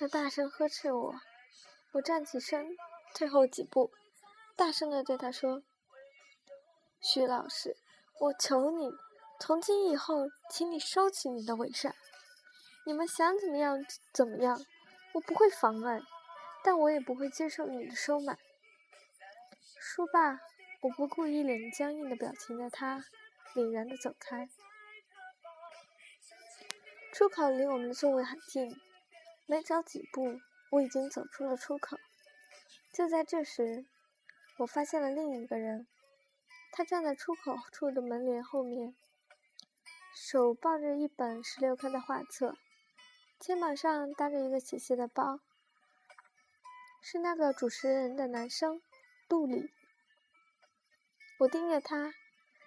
[0.00, 1.14] 他大声呵斥我。
[1.92, 2.76] 我站起身，
[3.14, 3.92] 退后几步，
[4.56, 5.62] 大声的对他说
[7.00, 7.76] ：“徐老师，
[8.18, 8.90] 我求你，
[9.38, 11.94] 从今以后，请你收起你的伪善。
[12.84, 13.78] 你们想怎么样
[14.12, 14.60] 怎么样，
[15.14, 16.02] 我不会妨碍，
[16.64, 18.36] 但我也不会接受你的收买。”
[19.78, 20.40] 说罢，
[20.82, 23.04] 我不顾一脸僵硬的表情的他，
[23.54, 24.48] 凛然的走开。
[27.16, 28.78] 出口离我们的座位很近，
[29.46, 30.38] 没走几步。
[30.70, 31.96] 我已经走出了出口，
[32.92, 33.86] 就在这时，
[34.58, 35.86] 我发现了另一个人。
[36.72, 38.94] 他站在出口处的门帘后面，
[40.14, 42.54] 手抱着一本十六刊的画册，
[43.38, 45.40] 肩膀上搭着一个斜斜的包。
[47.00, 48.82] 是那个主持人的男生，
[49.26, 49.70] 杜里。
[51.38, 52.12] 我盯着他，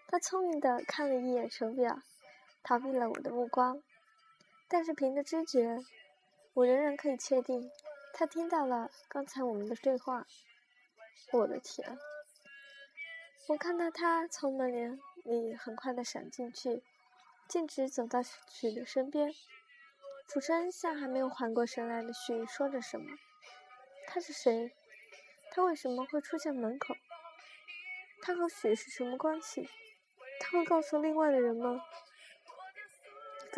[0.08, 2.02] 他聪明的看了一眼手表，
[2.64, 3.84] 逃避了我的目光。
[4.70, 5.84] 但是凭着知觉，
[6.54, 7.70] 我仍然可以确定。
[8.14, 10.28] 他听到了刚才我们的对话。
[11.32, 11.98] 我的天！
[13.48, 16.84] 我看到他从门帘里很快的闪进去，
[17.48, 19.34] 径直走到许的身边，
[20.28, 23.06] 俯身向还没有缓过神来的许说着什么。
[24.08, 24.72] 他是谁？
[25.52, 26.96] 他为什么会出现门口？
[28.22, 29.68] 他和许是什么关系？
[30.40, 31.82] 他会告诉另外的人吗？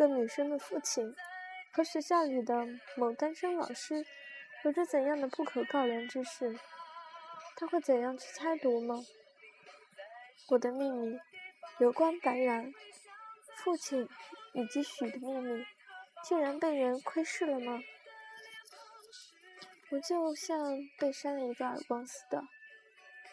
[0.02, 1.14] 个女生的父亲
[1.72, 4.04] 和学校里的某单身老师。
[4.64, 6.56] 有着怎样的不可告人之事？
[7.56, 8.96] 他会怎样去猜度吗？
[10.48, 11.18] 我的秘密，
[11.78, 12.72] 有关白然、
[13.56, 14.08] 父亲
[14.52, 15.64] 以及许的秘密，
[16.24, 17.80] 竟然被人窥视了吗？
[19.90, 22.42] 我就像被扇了一个耳光似的，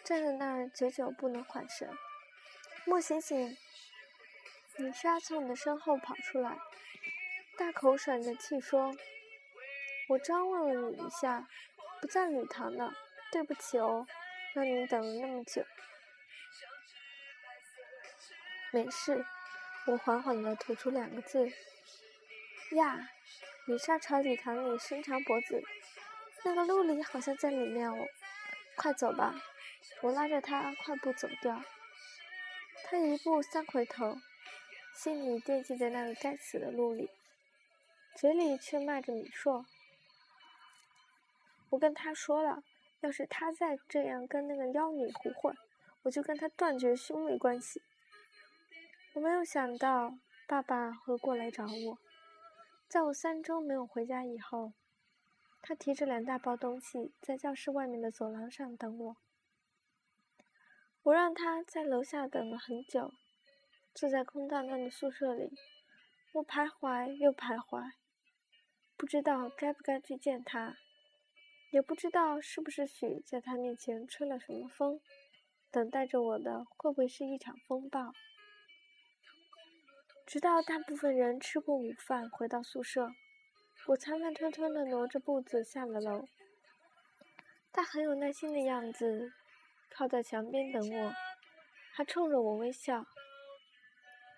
[0.02, 1.88] 站在那儿久久不能缓神。
[2.84, 3.56] 莫醒醒！
[4.80, 6.56] 米莎从我的身后跑出来，
[7.58, 8.96] 大口喘着气说。
[10.08, 11.46] 我张望了你一下，
[12.00, 12.90] 不在礼堂呢，
[13.30, 14.06] 对不起哦，
[14.54, 15.62] 让你等了那么久。
[18.72, 19.22] 没事，
[19.86, 21.52] 我缓缓地吐出两个字。
[22.72, 23.10] 呀，
[23.66, 25.62] 米莎朝礼堂里伸长脖子，
[26.42, 28.08] 那个陆离好像在里面哦。
[28.76, 29.34] 快走吧，
[30.00, 31.62] 我拉着他快步走掉。
[32.84, 34.18] 他一步三回头，
[35.02, 37.08] 心里惦记着那个该死的陆离，
[38.16, 39.64] 嘴里却骂着米硕。
[41.70, 42.62] 我跟他说了，
[43.00, 45.56] 要是他再这样跟那个妖女胡混，
[46.02, 47.80] 我就跟他断绝兄妹关系。
[49.14, 51.98] 我没有想到爸爸会过来找我，
[52.86, 54.74] 在我三周没有回家以后，
[55.62, 59.16] 他提着两大包东西在教室外面的走廊上等我。
[61.04, 63.14] 我让他在楼下等了很久，
[64.00, 65.52] 坐在空荡荡的宿舍里，
[66.32, 67.92] 我徘徊又徘徊，
[68.96, 70.74] 不知道该不该去见他。
[71.70, 75.02] 也不知道是不是许在他面前吹了什么风，
[75.70, 78.14] 等待着我的会不会是一场风暴？
[80.24, 83.10] 直到大部分人吃过午饭回到宿舍，
[83.88, 86.26] 我才慢吞吞地挪着步子下了楼。
[87.70, 89.34] 他很有耐心的样子，
[89.90, 91.12] 靠在墙边等我，
[91.92, 93.04] 还冲着我微笑。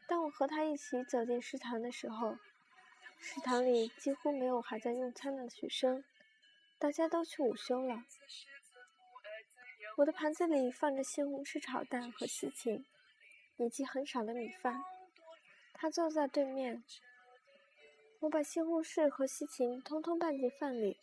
[0.07, 2.37] 当我和他一起走进食堂的时候，
[3.19, 6.05] 食堂里几乎没有还在用餐的学生。
[6.79, 8.03] 大家都去午休了，
[9.99, 12.85] 我的盘子里放着西红柿炒蛋和西芹，
[13.57, 14.83] 以及很少的米饭。
[15.75, 16.83] 他坐在对面，
[18.19, 20.99] 我把西红柿和西芹通通拌进饭里，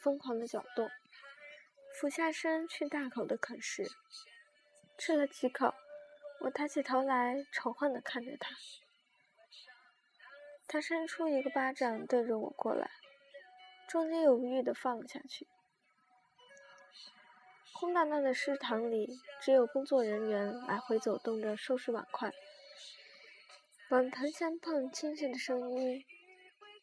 [0.00, 0.90] 疯狂的搅动，
[2.00, 3.86] 俯下身去大口的啃食。
[4.96, 5.74] 吃了几口，
[6.44, 8.56] 我抬起头来，仇恨的看着他。
[10.66, 12.90] 他伸出一个巴掌对着我过来。
[13.88, 15.46] 中间犹豫的放了下去。
[17.72, 22.32] 空荡荡的食堂里，只有工作人员来回走动着收拾碗筷。
[23.90, 26.04] 碗盆相碰清脆的声音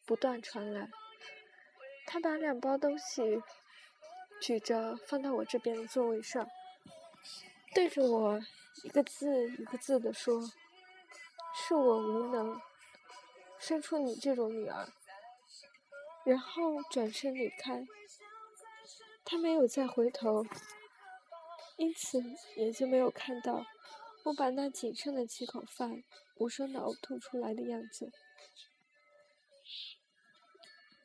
[0.06, 0.88] 不断传来。
[2.06, 3.42] 他把两包东西
[4.40, 6.48] 举着放到我这边的座位上，
[7.72, 8.40] 对着我
[8.82, 10.50] 一个字一个字的说
[11.54, 12.60] ：“是我无能，
[13.58, 14.88] 生出你这种女儿。”
[16.24, 17.86] 然后转身离开，
[19.24, 20.44] 他没有再回头，
[21.76, 22.22] 因此
[22.56, 23.64] 也就没有看到
[24.24, 26.04] 我把那仅剩的几口饭
[26.36, 28.12] 无声的呕吐出来的样子。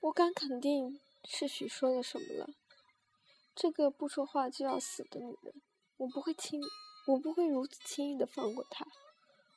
[0.01, 2.49] 我敢肯定是许说了什么了。
[3.55, 5.61] 这个不说话就要死的女人，
[5.97, 6.61] 我不会轻，
[7.07, 8.85] 我不会如此轻易的放过他。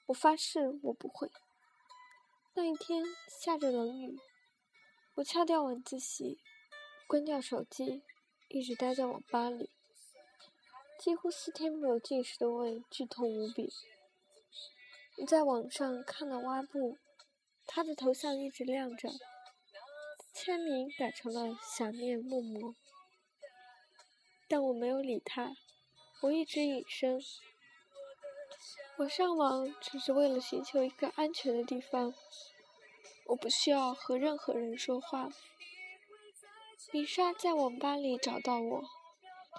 [0.07, 1.31] 我发誓，我不会。
[2.55, 3.05] 那一天
[3.43, 4.19] 下着冷雨。
[5.17, 6.39] 我翘掉晚自习，
[7.09, 8.05] 关掉手机，
[8.47, 9.69] 一直待在网吧里，
[10.97, 13.73] 几乎四天没有进食的胃剧痛无比。
[15.17, 16.97] 我在网上看了挖布，
[17.67, 19.11] 他的头像一直亮着，
[20.33, 22.77] 签名改成了想念木木，
[24.47, 25.53] 但我没有理他，
[26.21, 27.23] 我一直隐身。
[28.97, 32.13] 我上网只是为了寻求一个安全的地方，
[33.27, 35.29] 我不需要和任何人说话。
[36.91, 38.83] 米莎在网吧里找到我，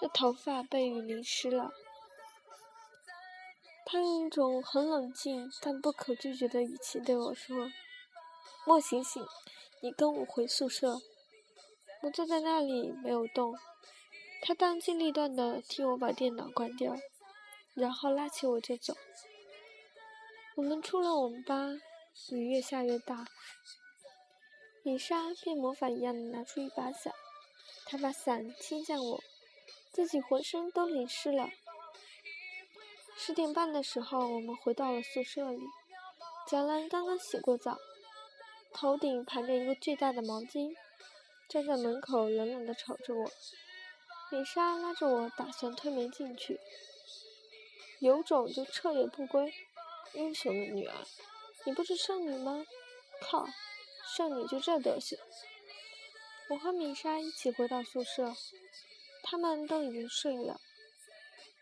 [0.01, 1.71] 的头发被雨淋湿了。
[3.85, 7.71] 他用一种很冷静但不可拒绝的语气对我说
[8.67, 9.25] ：“莫醒醒，
[9.81, 10.99] 你跟我回宿舍。”
[12.03, 13.57] 我坐在那里没有动。
[14.41, 16.95] 他当机立断地替我把电脑关掉，
[17.73, 18.95] 然后拉起我就走。
[20.55, 21.67] 我们出了网吧，
[22.31, 23.27] 雨越下越大。
[24.81, 27.13] 米莎变魔法一样的拿出一把伞，
[27.85, 29.23] 她把伞倾向我，
[29.91, 31.49] 自己浑身都淋湿了。
[33.17, 35.59] 十点半的时候，我们回到了宿舍里。
[36.47, 37.77] 蒋兰刚刚洗过澡，
[38.73, 40.73] 头顶盘着一个巨大的毛巾，
[41.47, 43.31] 站在门口冷冷地瞅着我。
[44.31, 46.59] 米莎拉着我，打算推门进去。
[47.99, 49.53] 有种就彻夜不归，
[50.13, 50.95] 英雄的女儿，
[51.65, 52.65] 你不是圣女吗？
[53.21, 53.47] 靠，
[54.15, 55.17] 圣女就这德行。
[56.49, 58.33] 我和米莎一起回到宿舍，
[59.23, 60.61] 他们都已经睡了。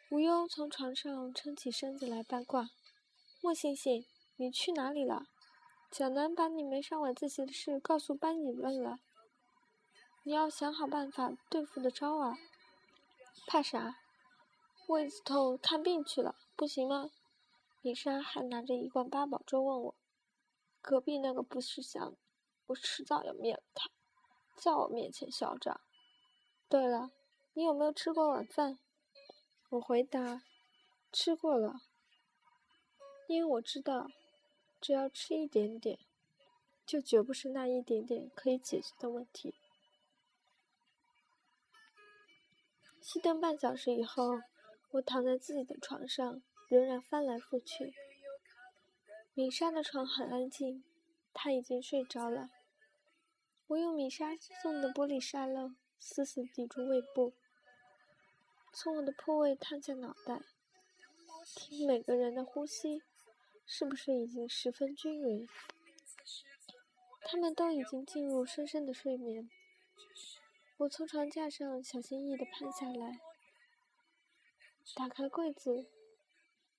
[0.10, 2.70] 无忧从床上撑起身子来八卦
[3.42, 4.06] ：“莫星星，
[4.36, 5.24] 你去哪里了？
[5.90, 9.00] 蒋楠把你没上晚自习的事告诉班主任了。
[10.24, 12.38] 你要想好办法对付的招啊！
[13.48, 13.98] 怕啥？
[14.90, 17.12] 胃子痛看病去了，不行吗？”
[17.82, 19.96] 米莎还拿着一罐八宝粥问我
[20.84, 22.18] ：“隔壁那个不识相，
[22.66, 23.90] 我迟早要灭了他，
[24.58, 25.80] 在我面前嚣张。
[26.68, 27.12] 对了，
[27.54, 28.80] 你有没有吃过晚饭？”
[29.72, 30.44] 我回答
[31.14, 31.82] ：“吃过了，
[33.28, 34.08] 因为我知道，
[34.82, 35.98] 只要吃一点点，
[36.86, 39.56] 就绝不是那一点点可以解决的问题。”
[43.08, 44.42] 熄灯半小时以后，
[44.92, 47.94] 我躺在自己的床上，仍然翻来覆去。
[49.34, 50.84] 米莎的床很安静，
[51.34, 52.50] 她已经睡着了。
[53.68, 57.32] 我用米莎送的玻璃沙漏死死抵住胃部。
[58.74, 60.42] 从我的破位探下脑袋，
[61.56, 63.02] 听每个人的呼吸，
[63.66, 65.48] 是不是已经十分均匀？
[67.22, 69.50] 他们都已经进入深深的睡眠。
[70.78, 73.20] 我从床架上小心翼翼地攀下来，
[74.96, 75.88] 打开柜子，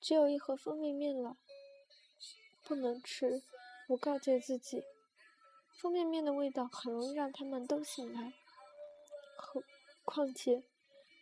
[0.00, 1.36] 只有一盒方便面了。
[2.62, 3.42] 不能吃，
[3.88, 4.84] 我告诫自己，
[5.80, 8.34] 方便面的味道很容易让他们都醒来。
[9.36, 9.64] 况
[10.04, 10.62] 况且。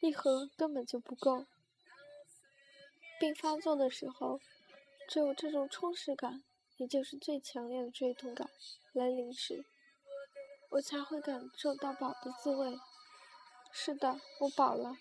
[0.02, 1.46] 一盒根本就不够。
[3.18, 4.38] 病发作的时候，
[5.08, 6.44] 只有这种充实感，
[6.76, 8.50] 也就是最强烈的坠痛感
[8.92, 9.64] 来临时，
[10.70, 12.78] 我才会感受到饱的滋味。
[13.72, 14.96] 是的，我饱了，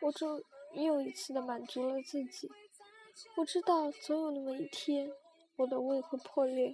[0.00, 0.40] 我终
[0.72, 2.50] 于又一次的满足了自己。
[3.36, 5.10] 我知道总有那么一天，
[5.56, 6.72] 我的胃会破裂，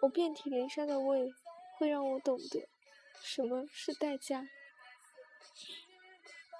[0.00, 1.32] 我遍体鳞伤的胃
[1.78, 2.68] 会让我懂得
[3.22, 4.48] 什么是代价。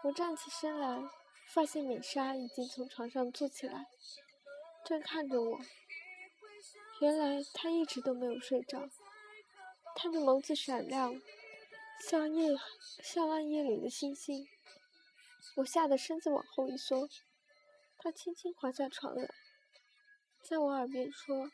[0.04, 1.02] 我站起身来，
[1.48, 3.86] 发现米莎已经从床上坐起来，
[4.84, 5.58] 正看着我。
[7.00, 8.88] 原来她一直都没有睡着，
[9.94, 11.20] 他的眸子闪亮，
[12.08, 12.56] 像夜
[13.02, 14.46] 像暗夜里的星星。
[15.56, 17.08] 我吓得身子往后一缩，
[17.98, 19.28] 他轻轻滑下床来，
[20.42, 21.50] 在我耳边说：“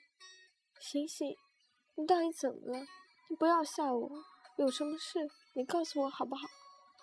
[0.80, 1.36] 醒醒，
[1.96, 2.86] 你到底怎么了？
[3.28, 4.24] 你不要吓我，
[4.56, 6.46] 有什么事你告诉我好不好？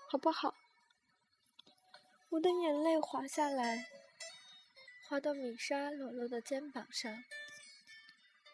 [0.09, 0.55] 好不好？”
[2.31, 3.85] 我的眼泪滑下来，
[5.07, 7.23] 滑到米莎裸露的肩膀上。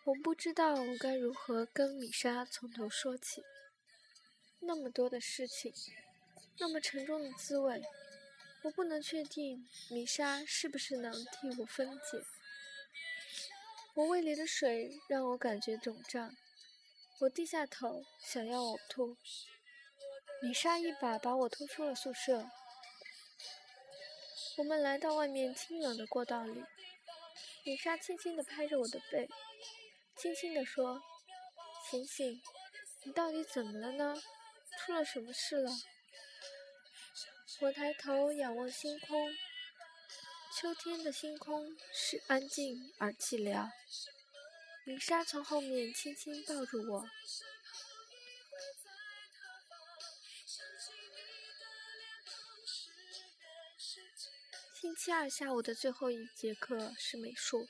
[0.04, 3.44] 我不知道我该如何跟米莎从头说起。
[4.60, 5.72] 那么多的事情，
[6.58, 7.84] 那么沉重的滋味，
[8.64, 12.24] 我不能确定米莎是不是能替我分解。
[13.94, 16.36] 我胃里的水让我感觉肿胀，
[17.20, 19.16] 我低下头想要呕吐。
[20.42, 22.50] 米莎一把把我拖出了宿舍。
[24.58, 26.64] 我们来到外面清冷的过道里，
[27.64, 29.30] 米莎轻轻地拍着我的背，
[30.18, 31.02] 轻轻地说
[31.90, 32.42] ：“醒醒，
[33.04, 34.16] 你到底怎么了呢？
[34.80, 35.72] 出了什么事了？”
[37.62, 39.36] 我抬头仰望星空，
[40.58, 43.70] 秋天的星空是安静而寂寥。
[44.86, 47.08] 米莎从后面轻轻抱住我。
[54.80, 57.68] 星期二下午的最后一节课是美术。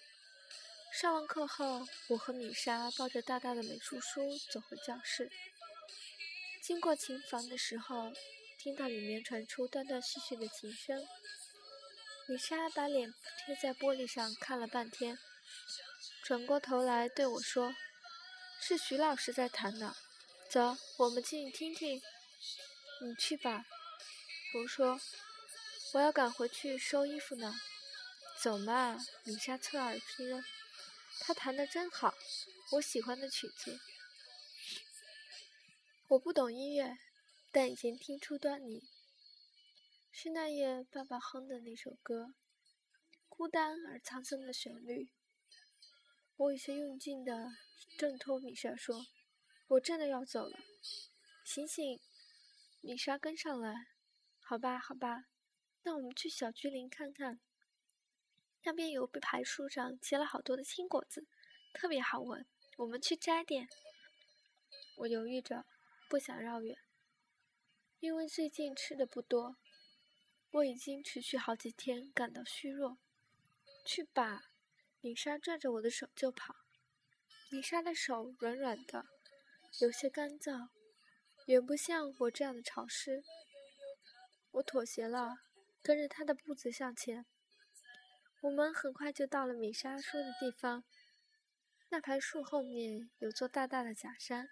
[0.91, 5.31] 上完课后，我和米莎抱着大大的美术书走回教室。
[6.61, 8.11] 经过琴房的时候，
[8.59, 11.07] 听到里面传出断断续续的琴声。
[12.27, 13.13] 米莎把脸
[13.45, 15.17] 贴在玻璃上看了半天，
[16.23, 17.73] 转过头来对我说
[18.61, 19.95] ：“是徐老师在弹呢。”
[20.51, 22.01] 走，我们进去听听。
[23.01, 23.65] 你去吧。
[24.55, 24.99] 我说
[25.95, 27.55] ：“我要赶回去收衣服呢。”
[28.43, 30.43] 走嘛，米莎侧耳听。
[31.33, 32.13] 弹得真好，
[32.73, 33.79] 我喜欢的曲子。
[36.09, 36.97] 我不懂音乐，
[37.51, 38.83] 但已经听出端倪。
[40.11, 42.33] 是那夜爸爸哼的那首歌，
[43.29, 45.09] 孤单而沧桑的旋律。
[46.35, 47.55] 我有些用劲地
[47.97, 49.05] 挣脱米莎，说
[49.69, 50.59] ：“我真的要走了，
[51.45, 51.99] 醒醒！”
[52.81, 53.87] 米莎跟上来。
[54.41, 55.27] 好吧，好吧，
[55.83, 57.39] 那我们去小橘林看看。
[58.63, 61.25] 那边有一排树上结了好多的青果子，
[61.73, 62.45] 特别好闻。
[62.77, 63.67] 我们去摘点。
[64.97, 65.65] 我犹豫着，
[66.07, 66.77] 不想绕远，
[67.99, 69.57] 因为最近吃的不多。
[70.51, 72.97] 我已经持续好几天感到虚弱。
[73.85, 74.51] 去吧，
[74.99, 76.55] 米莎拽着我的手就跑。
[77.49, 79.05] 米莎的手软软的，
[79.79, 80.69] 有些干燥，
[81.47, 83.23] 远不像我这样的潮湿。
[84.51, 85.37] 我妥协了，
[85.81, 87.25] 跟着她的步子向前。
[88.41, 90.83] 我们很快就到了米莎说的地方，
[91.89, 94.49] 那排树后面有座大大的假山。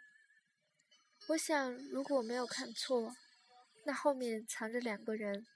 [1.30, 3.16] 我想，如果我没有看错，
[3.86, 5.48] 那后面藏着两个人。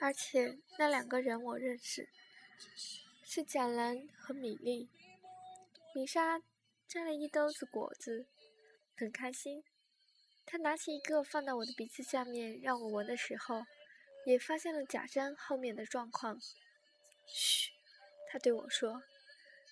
[0.00, 2.08] 而且那两个人我认识，
[3.22, 4.88] 是蒋兰和米粒。
[5.94, 6.42] 米莎
[6.88, 8.26] 摘了一兜子果子，
[8.96, 9.62] 很开心。
[10.44, 13.64] 她拿起一个放到我的鼻子下面让我闻的时候，
[14.26, 16.40] 也发现了假山后面的状况。
[17.28, 17.70] 嘘，
[18.28, 19.00] 他对我说，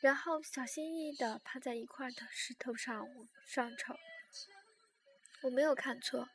[0.00, 3.96] 然后小心翼翼地趴在一块的石头上往上瞅。
[5.42, 6.28] 我没有看错，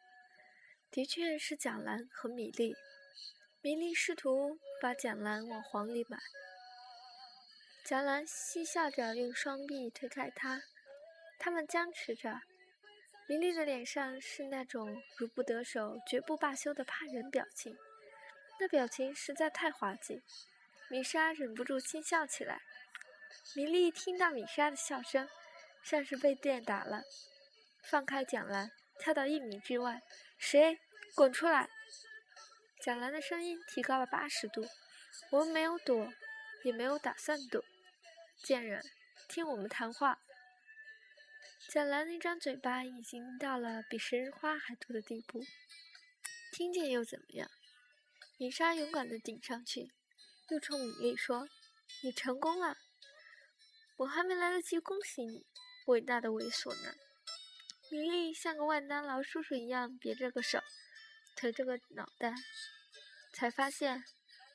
[0.91, 2.75] 的确是蒋兰和米粒。
[3.61, 6.19] 米粒试图把蒋兰往黄里埋，
[7.85, 10.61] 蒋兰嬉笑着用双臂推开他，
[11.39, 12.41] 他们僵持着。
[13.27, 17.77] 米莉的脸上是那种如不得手绝不罢休的怕人表情，
[18.59, 20.21] 那表情实在太滑稽。
[20.89, 22.61] 米莎忍不住轻笑起来。
[23.55, 25.29] 米莉听到米莎的笑声，
[25.83, 27.03] 像是被电打了，
[27.83, 30.01] 放开蒋兰，跳到一米之外。
[30.37, 30.79] 谁？
[31.15, 31.69] 滚出来！
[32.81, 34.65] 蒋兰的声音提高了八十度，
[35.31, 36.13] 我们没有躲，
[36.63, 37.63] 也没有打算躲。
[38.43, 38.83] 贱人，
[39.27, 40.19] 听我们谈话。
[41.67, 45.43] 蒋兰那张嘴巴已经到了比食人花还毒的地步，
[46.51, 47.49] 听见又怎么样？
[48.39, 49.91] 米莎勇敢地顶上去，
[50.47, 51.49] 又冲米莉说
[52.01, 52.77] ：“你成功了，
[53.97, 55.45] 我还没来得及恭喜你，
[55.87, 56.95] 伟大的猥琐男！”
[57.91, 60.63] 米莉像个万丹劳叔叔一样别着个手。
[61.35, 62.33] 抬着个脑袋，
[63.33, 64.05] 才发现，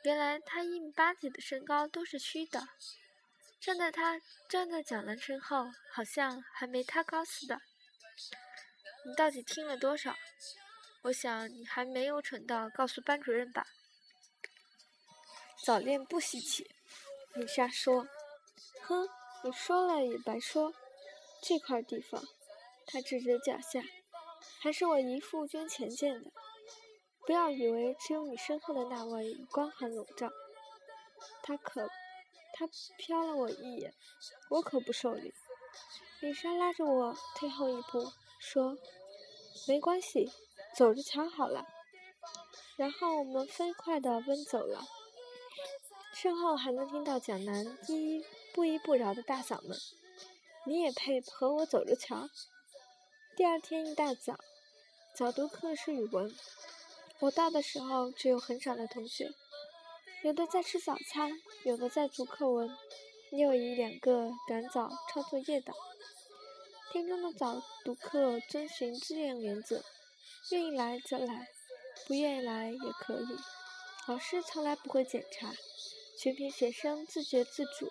[0.03, 2.67] 原来他一米八几的身高都是虚的。
[3.61, 4.19] 站在他
[4.49, 7.61] 站在蒋兰身后，好像还没他高似的。
[9.07, 10.17] 你到底听了多少？
[11.05, 13.67] 我想你还没有蠢到告诉班主任吧。
[15.63, 16.71] 早恋不稀奇，
[17.35, 18.09] 米莎说。
[18.87, 19.07] 哼，
[19.43, 20.73] 你说了也白说。
[21.43, 22.25] 这块地方，
[22.87, 23.83] 他指着脚下，
[24.63, 26.31] 还是我姨父捐钱建的。
[27.27, 30.31] 不要以为只有你身后的那位光环笼罩，
[31.43, 31.87] 他可，
[32.55, 33.95] 他瞟了我一眼，
[34.49, 35.35] 我可不受理。
[36.21, 38.79] 米莎拉着我退后一步，说
[39.69, 40.33] ：“没关系，
[40.77, 41.67] 走着瞧好了。”
[42.77, 44.83] 然后我们飞快地奔走了，
[46.13, 49.79] 身后还能听到蒋楠依依不依不饶的大嗓门
[50.67, 52.29] ：“你也配和我走着瞧？”
[53.37, 54.37] 第二天一大早，
[55.15, 56.35] 早读课是语文。
[57.21, 59.31] 我到的时候，只有很少的同学，
[60.23, 61.31] 有的在吃早餐，
[61.65, 62.77] 有的在读课文，
[63.31, 65.73] 也有一两个赶早抄作业的。
[66.93, 69.85] 天中的早读课遵循自愿原则，
[70.51, 71.49] 愿意来则来，
[72.07, 73.37] 不愿意来也可以。
[74.07, 75.55] 老师从来不会检查，
[76.19, 77.91] 全凭学生自觉自主，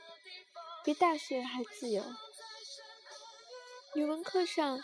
[0.83, 2.03] 比大学还自由。
[3.95, 4.79] 语文课上，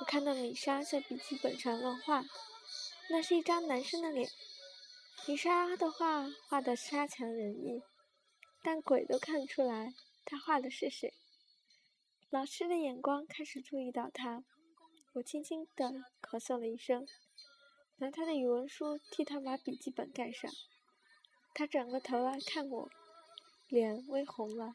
[0.00, 2.24] 我看到米莎在笔记本上乱画。
[3.10, 4.28] 那是一张男生的脸，
[5.26, 7.82] 米莎的画画的差强人意，
[8.62, 9.94] 但鬼都看出来
[10.24, 11.14] 他画的是谁。
[12.30, 14.44] 老师的眼光开始注意到他，
[15.14, 17.06] 我轻轻地咳嗽了一声，
[17.98, 20.50] 拿他的语文书替他把笔记本盖上。
[21.54, 22.90] 他转过头来看我，
[23.68, 24.74] 脸微红了。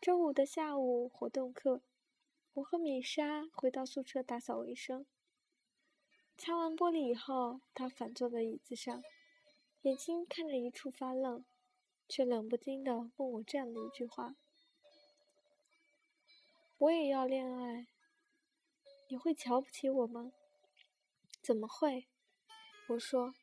[0.00, 1.82] 周五的下午，活动课，
[2.54, 5.04] 我和米莎回到宿舍打扫卫生。
[6.36, 9.02] 擦完玻璃以后，他反坐在椅子上，
[9.80, 11.44] 眼睛看着一处发愣，
[12.08, 14.36] 却冷不丁的问我这样的一句话
[16.78, 17.88] ：“我也要恋爱，
[19.12, 20.32] 你会瞧不起我吗
[21.44, 22.08] ？”“怎么会？”
[22.88, 23.34] 我说。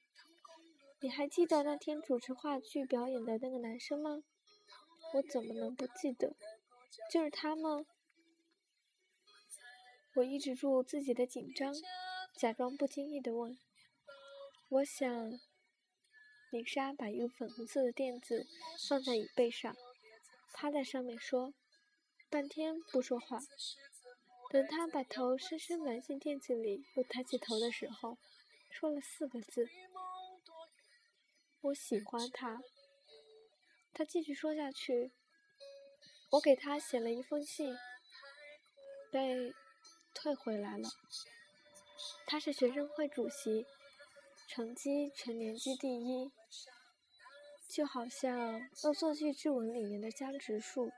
[1.00, 4.24] “你还记得那天主持话剧表演的那个男生吗
[5.14, 6.36] ？”“我怎么能不记得？
[7.12, 7.86] 就是他吗？”
[10.16, 11.72] 我抑制住自己的紧张。
[12.36, 13.56] 假装不经意的问
[14.70, 15.08] ：“我想。”
[16.52, 18.48] 米莎把一个粉红色的垫子
[18.88, 19.76] 放在椅背上，
[20.52, 21.54] 趴在上面说
[22.28, 23.40] ：“半天不说话。”
[24.50, 28.18] 等他把头深深埋进垫子里，又抬起头的时候，
[28.72, 29.70] 说了四个字
[31.62, 32.60] ：“我喜欢他。”
[33.94, 35.12] 他继续说下去
[36.32, 37.78] ：“我给他写了一封信，
[39.12, 39.54] 被
[40.16, 40.90] 退回来了。”
[42.26, 43.68] 他是学生会主席，
[44.48, 46.32] 成绩全年级第一，
[47.68, 50.92] 就好像《恶作剧之吻》里面的江直树，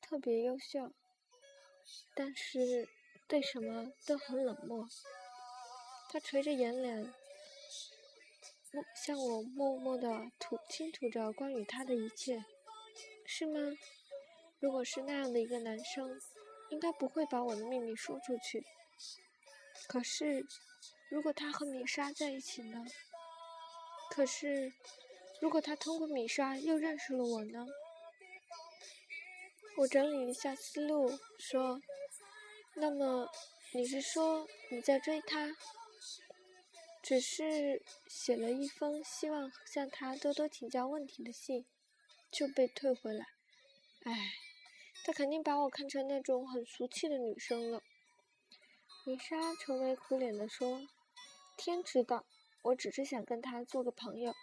[0.00, 0.92] 特别优秀，
[2.14, 2.88] 但是
[3.26, 4.88] 对什么都很冷漠。
[6.10, 7.12] 他垂着眼脸，
[8.70, 12.44] 默向我默默的吐倾吐着关于他的一切，
[13.24, 13.58] 是吗？
[14.60, 16.20] 如果是那样的一个男生，
[16.70, 18.64] 应该不会把我的秘密说出去。
[19.88, 20.46] 可是，
[21.10, 22.84] 如果他和米莎在一起呢？
[24.10, 24.72] 可是，
[25.40, 27.66] 如果他通过米莎又认识了我呢？
[29.78, 31.80] 我整理一下思路，说
[32.76, 33.28] ：“那么，
[33.72, 35.56] 你是说你在追他？
[37.02, 41.66] 只是写了一封希望向他多多请教问题的信，
[42.30, 43.26] 就被退回来？
[44.04, 44.34] 唉，
[45.04, 47.82] 他肯定把我看成那种很俗气的女生了。”
[49.04, 50.86] 米莎愁眉苦脸地说
[51.56, 52.24] ：“天知道，
[52.62, 54.34] 我只是想跟他做个朋友，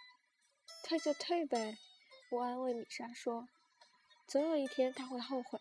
[0.83, 1.77] 退就退呗。”
[2.31, 3.47] 我安慰米莎说
[4.29, 5.59] ：“总有一天他会后悔。”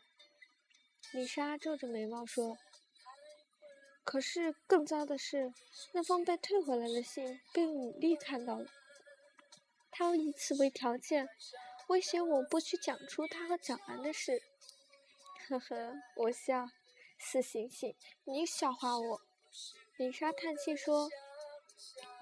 [1.12, 2.58] 米莎皱着眉毛说
[4.04, 5.52] ：“可是更糟的是，
[5.92, 8.66] 那封被退回来的信被武力看到了，
[9.90, 11.28] 他以此为条件，
[11.88, 14.42] 威胁我不许讲出他和蒋兰的事。”
[15.48, 16.68] 呵呵，我笑。
[17.20, 17.96] 死醒醒！
[18.22, 19.20] 你笑话我？
[19.96, 21.10] 米莎叹气说：“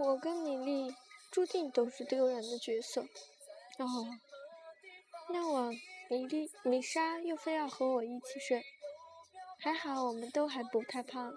[0.00, 0.94] 我跟米莉
[1.30, 3.02] 注定都是丢人的角色。”
[3.78, 3.84] 哦，
[5.28, 5.70] 那晚
[6.08, 8.64] 米莉、米莎又非要和我一起睡。
[9.58, 11.34] 还好我们都还不太胖，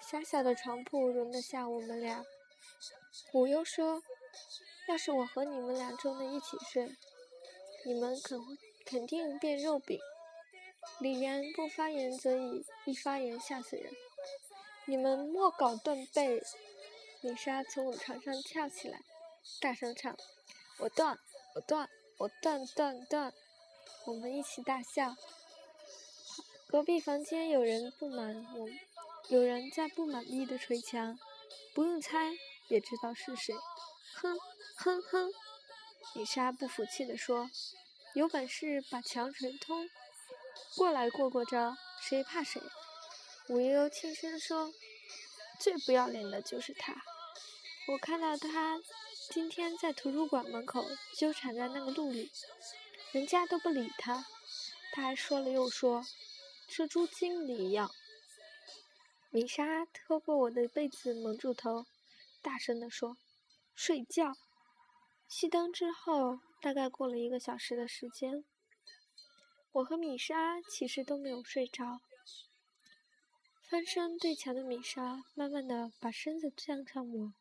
[0.00, 2.24] 狭小的床铺容得下我们俩。
[3.32, 4.02] 我又说
[4.86, 6.94] ：“要是我和你们俩中的一起睡，
[7.84, 8.40] 你们肯
[8.84, 9.98] 肯定变肉饼。”
[11.00, 13.92] 李岩不发言则已，一发言吓死人！
[14.84, 16.40] 你们莫搞断背！
[17.22, 19.00] 米莎从我床上跳起来，
[19.60, 20.16] 大声唱
[20.78, 21.18] ：“我断，
[21.56, 21.88] 我断，
[22.18, 23.32] 我断断断！”
[24.06, 25.16] 我们一起大笑。
[26.68, 28.68] 隔壁房间有人不满我，
[29.28, 31.18] 有人在不满意的捶墙，
[31.74, 32.32] 不用猜
[32.68, 33.54] 也知道是谁。
[34.14, 34.38] 哼
[34.76, 35.32] 哼哼！
[36.14, 37.50] 米莎不服气地说
[38.14, 39.88] ：“有本事把墙捶通！”
[40.76, 42.62] 过来过过招，谁怕谁？
[43.48, 44.72] 武悠悠轻声说
[45.60, 47.02] ：“最不要脸的就是他。
[47.88, 48.80] 我看到他
[49.30, 50.84] 今天在图书馆门口
[51.16, 52.30] 纠缠在那个路里，
[53.16, 54.26] 人家都不理他，
[54.92, 56.04] 他还说了又说，
[56.68, 57.90] 蜘蛛精一样。”
[59.32, 61.86] 米莎拖过我的被子，蒙住头，
[62.42, 63.16] 大声地说
[63.74, 64.34] ：“睡觉。”
[65.30, 68.44] 熄灯之后，大概过了一个小时的时间。
[69.72, 72.02] 我和米莎其实都没有睡着。
[73.62, 77.32] 翻身对墙的米莎，慢慢的把身子向上我，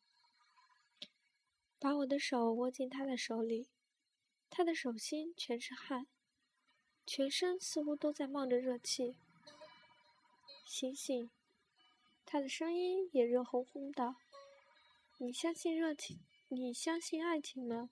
[1.78, 3.68] 把我的手握进她的手里，
[4.58, 6.08] 他的手心全是汗，
[7.06, 9.18] 全身似乎都在冒着热气。
[10.66, 11.30] 醒醒，
[12.26, 14.16] 他的声音也热烘烘的。
[15.18, 16.22] 你相信热情？
[16.48, 17.90] 你相信爱情吗？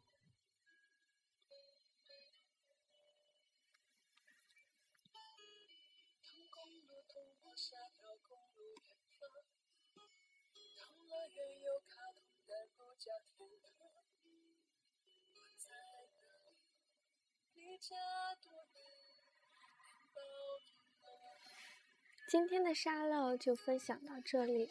[22.29, 24.69] 今天的沙漏就分享到这里。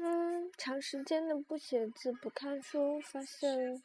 [0.00, 3.82] 嗯，长时间的不写字、不看书，发现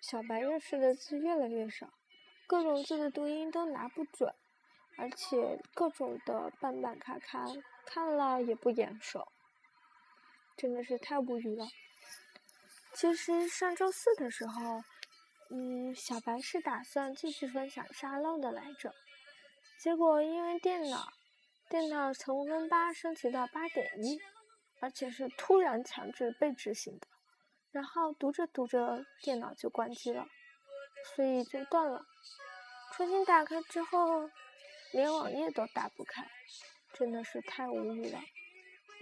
[0.00, 1.92] 小白认识的字越来越少，
[2.46, 4.34] 各种字的读音都拿不准，
[4.96, 7.46] 而且各种的半半卡卡，
[7.84, 9.26] 看了也不眼熟，
[10.56, 11.66] 真的是太无语了。
[12.94, 14.82] 其实上周四的时候，
[15.54, 18.94] 嗯，小白是打算继续分享沙漏的来着，
[19.78, 21.12] 结果因为电脑，
[21.68, 24.18] 电脑从 Win 八升级到八点一，
[24.80, 27.06] 而且是突然强制被执行的，
[27.70, 30.26] 然后读着读着电脑就关机了，
[31.14, 32.06] 所以就断了。
[32.94, 34.30] 重新打开之后，
[34.92, 36.26] 连网页都打不开，
[36.94, 38.18] 真的是太无语了。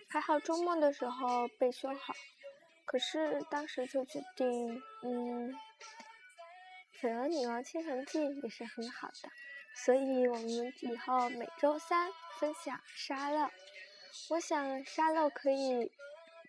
[0.09, 2.13] 还好周末的时候被修好。
[2.87, 5.55] 可是当时就决定，嗯，
[7.01, 9.31] 粉儿女王倾城记也是很好的，
[9.75, 13.51] 所以我们以后每周三分享沙漏。
[14.29, 15.91] 我想沙漏可以，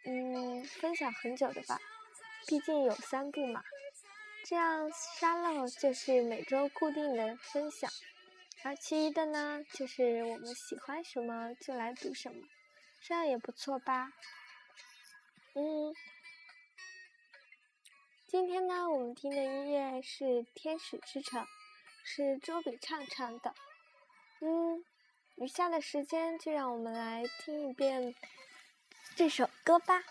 [0.04, 1.80] 嗯，分享很久的吧，
[2.48, 3.64] 毕竟有三部嘛。
[4.44, 7.90] 这样沙漏就是每周固定的分享，
[8.64, 12.46] 而其余的呢，就是我们喜欢什么就来读什么，
[13.00, 14.12] 这样也不错吧？
[15.54, 15.96] 嗯。
[18.32, 20.24] 今天呢，我们听的音乐是
[20.54, 21.44] 《天使之城》，
[22.02, 23.54] 是周笔畅唱的。
[24.40, 24.86] 嗯，
[25.36, 28.16] 余下的时间就让我们来听一遍
[29.18, 30.02] 这首歌吧。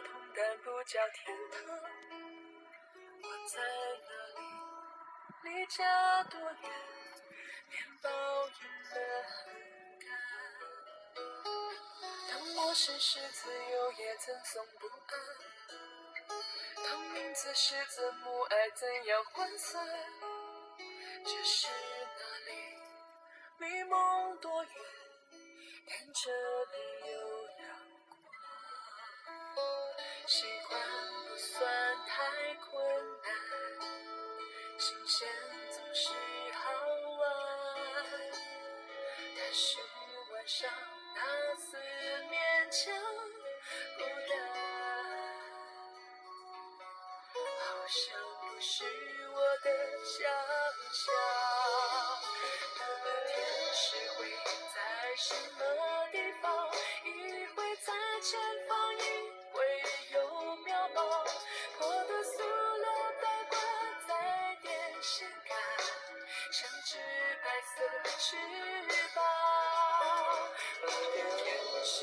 [0.00, 1.58] 园有卡通，但不叫天堂。
[3.22, 3.54] 我在
[4.08, 4.42] 哪里？
[5.42, 6.70] 离家多远？
[7.70, 8.94] 连抱怨的
[9.28, 9.34] 很
[10.00, 10.04] 干。
[12.28, 15.12] 当陌生是自由，也赠送不安。
[16.84, 19.86] 当名字是字母，爱怎样换算？
[21.24, 22.52] 这是哪里？
[23.58, 24.72] 离梦多远？
[25.86, 26.76] 但这里
[27.12, 27.39] 有，
[30.32, 30.80] 习惯
[31.26, 31.68] 不算
[32.06, 32.70] 太困
[33.20, 33.28] 难，
[34.78, 35.28] 新鲜
[35.72, 36.08] 总是
[36.54, 36.70] 好
[37.18, 37.22] 玩。
[39.36, 39.78] 但是
[40.32, 40.70] 晚上
[41.16, 41.20] 那
[41.56, 41.76] 四
[42.30, 42.94] 面墙
[43.98, 44.32] 孤单，
[47.34, 47.98] 好像
[48.40, 48.84] 不是
[49.34, 49.68] 我的
[50.04, 50.14] 想
[50.92, 51.02] 象。
[53.26, 53.34] 天
[53.74, 54.30] 使会
[54.72, 54.78] 在
[55.16, 55.89] 什么？
[66.90, 66.96] 翅
[69.14, 69.22] 膀，
[70.82, 71.46] 我的天
[71.84, 72.02] 使，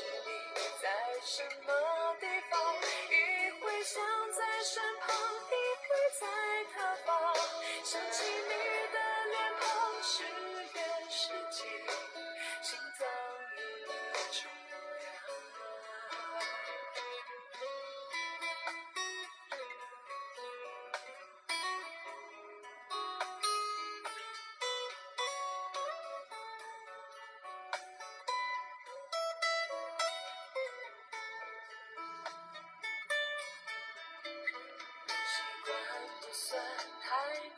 [36.40, 36.62] 算
[37.02, 37.10] 太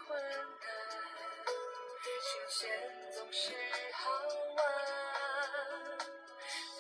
[0.06, 0.64] 困难，
[2.22, 2.58] 新鲜
[3.12, 3.52] 总是
[3.92, 4.10] 好
[4.56, 4.58] 玩，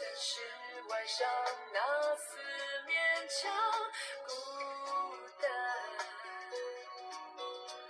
[0.00, 0.40] 但是
[0.88, 1.28] 晚上
[1.74, 2.38] 那四
[2.86, 3.52] 面墙
[4.26, 4.32] 孤
[5.42, 5.50] 单，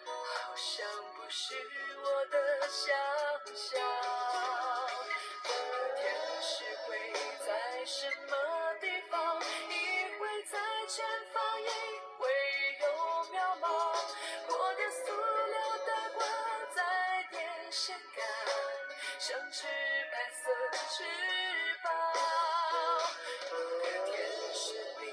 [0.06, 0.84] 好像
[1.14, 1.54] 不是
[2.02, 2.92] 我的想
[3.54, 3.99] 象。
[19.20, 19.64] 像只
[20.10, 20.48] 白色
[20.88, 21.04] 翅
[21.82, 21.90] 膀，
[24.06, 24.16] 天
[24.54, 25.04] 使你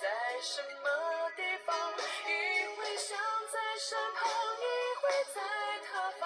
[0.00, 0.06] 在
[0.40, 0.86] 什么
[1.34, 1.74] 地方？
[1.96, 2.30] 一
[2.76, 3.18] 会想
[3.52, 4.64] 在身旁，一
[5.02, 5.02] 会
[5.34, 5.40] 在
[5.90, 6.24] 他方，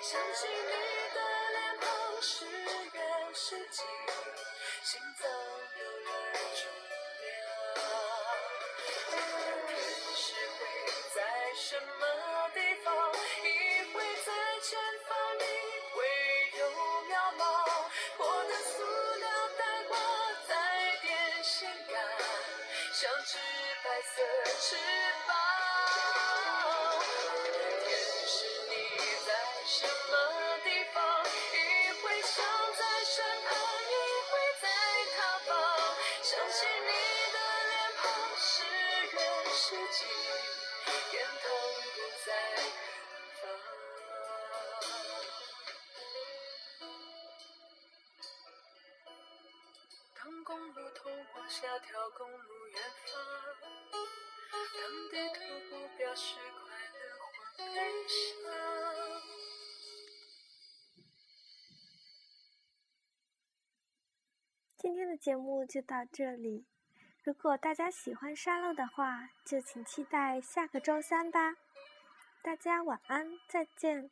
[0.00, 0.72] 想起你
[1.12, 1.18] 的
[1.50, 3.84] 脸庞，是远是近，
[23.00, 23.38] 像只
[23.82, 24.20] 白色
[24.60, 24.76] 翅
[25.26, 25.32] 膀，
[27.80, 27.88] 天
[28.28, 28.72] 使你
[29.24, 29.28] 在
[29.64, 30.12] 什么
[30.64, 31.00] 地方？
[31.24, 31.56] 一
[32.02, 32.44] 会想
[32.76, 33.56] 在身旁，
[33.88, 33.90] 一
[34.28, 34.68] 会在
[35.16, 35.48] 他方。
[36.22, 36.92] 想起你
[37.32, 37.36] 的
[37.70, 38.04] 脸庞，
[38.36, 38.52] 是
[39.14, 39.16] 远
[39.48, 39.64] 是
[39.96, 39.98] 近，
[41.10, 41.42] 天堂
[41.96, 42.60] 不在远
[43.40, 43.42] 方。
[50.16, 51.00] 当公路通
[51.34, 52.59] 往下条公路。
[55.10, 57.64] 图表示快乐或悲
[58.08, 58.16] 伤。
[64.76, 66.64] 今天的节目就到这里。
[67.22, 71.56] 如果大家喜欢沙漏的话，就请期待下个周三吧。
[72.42, 74.10] 大家晚安，再见。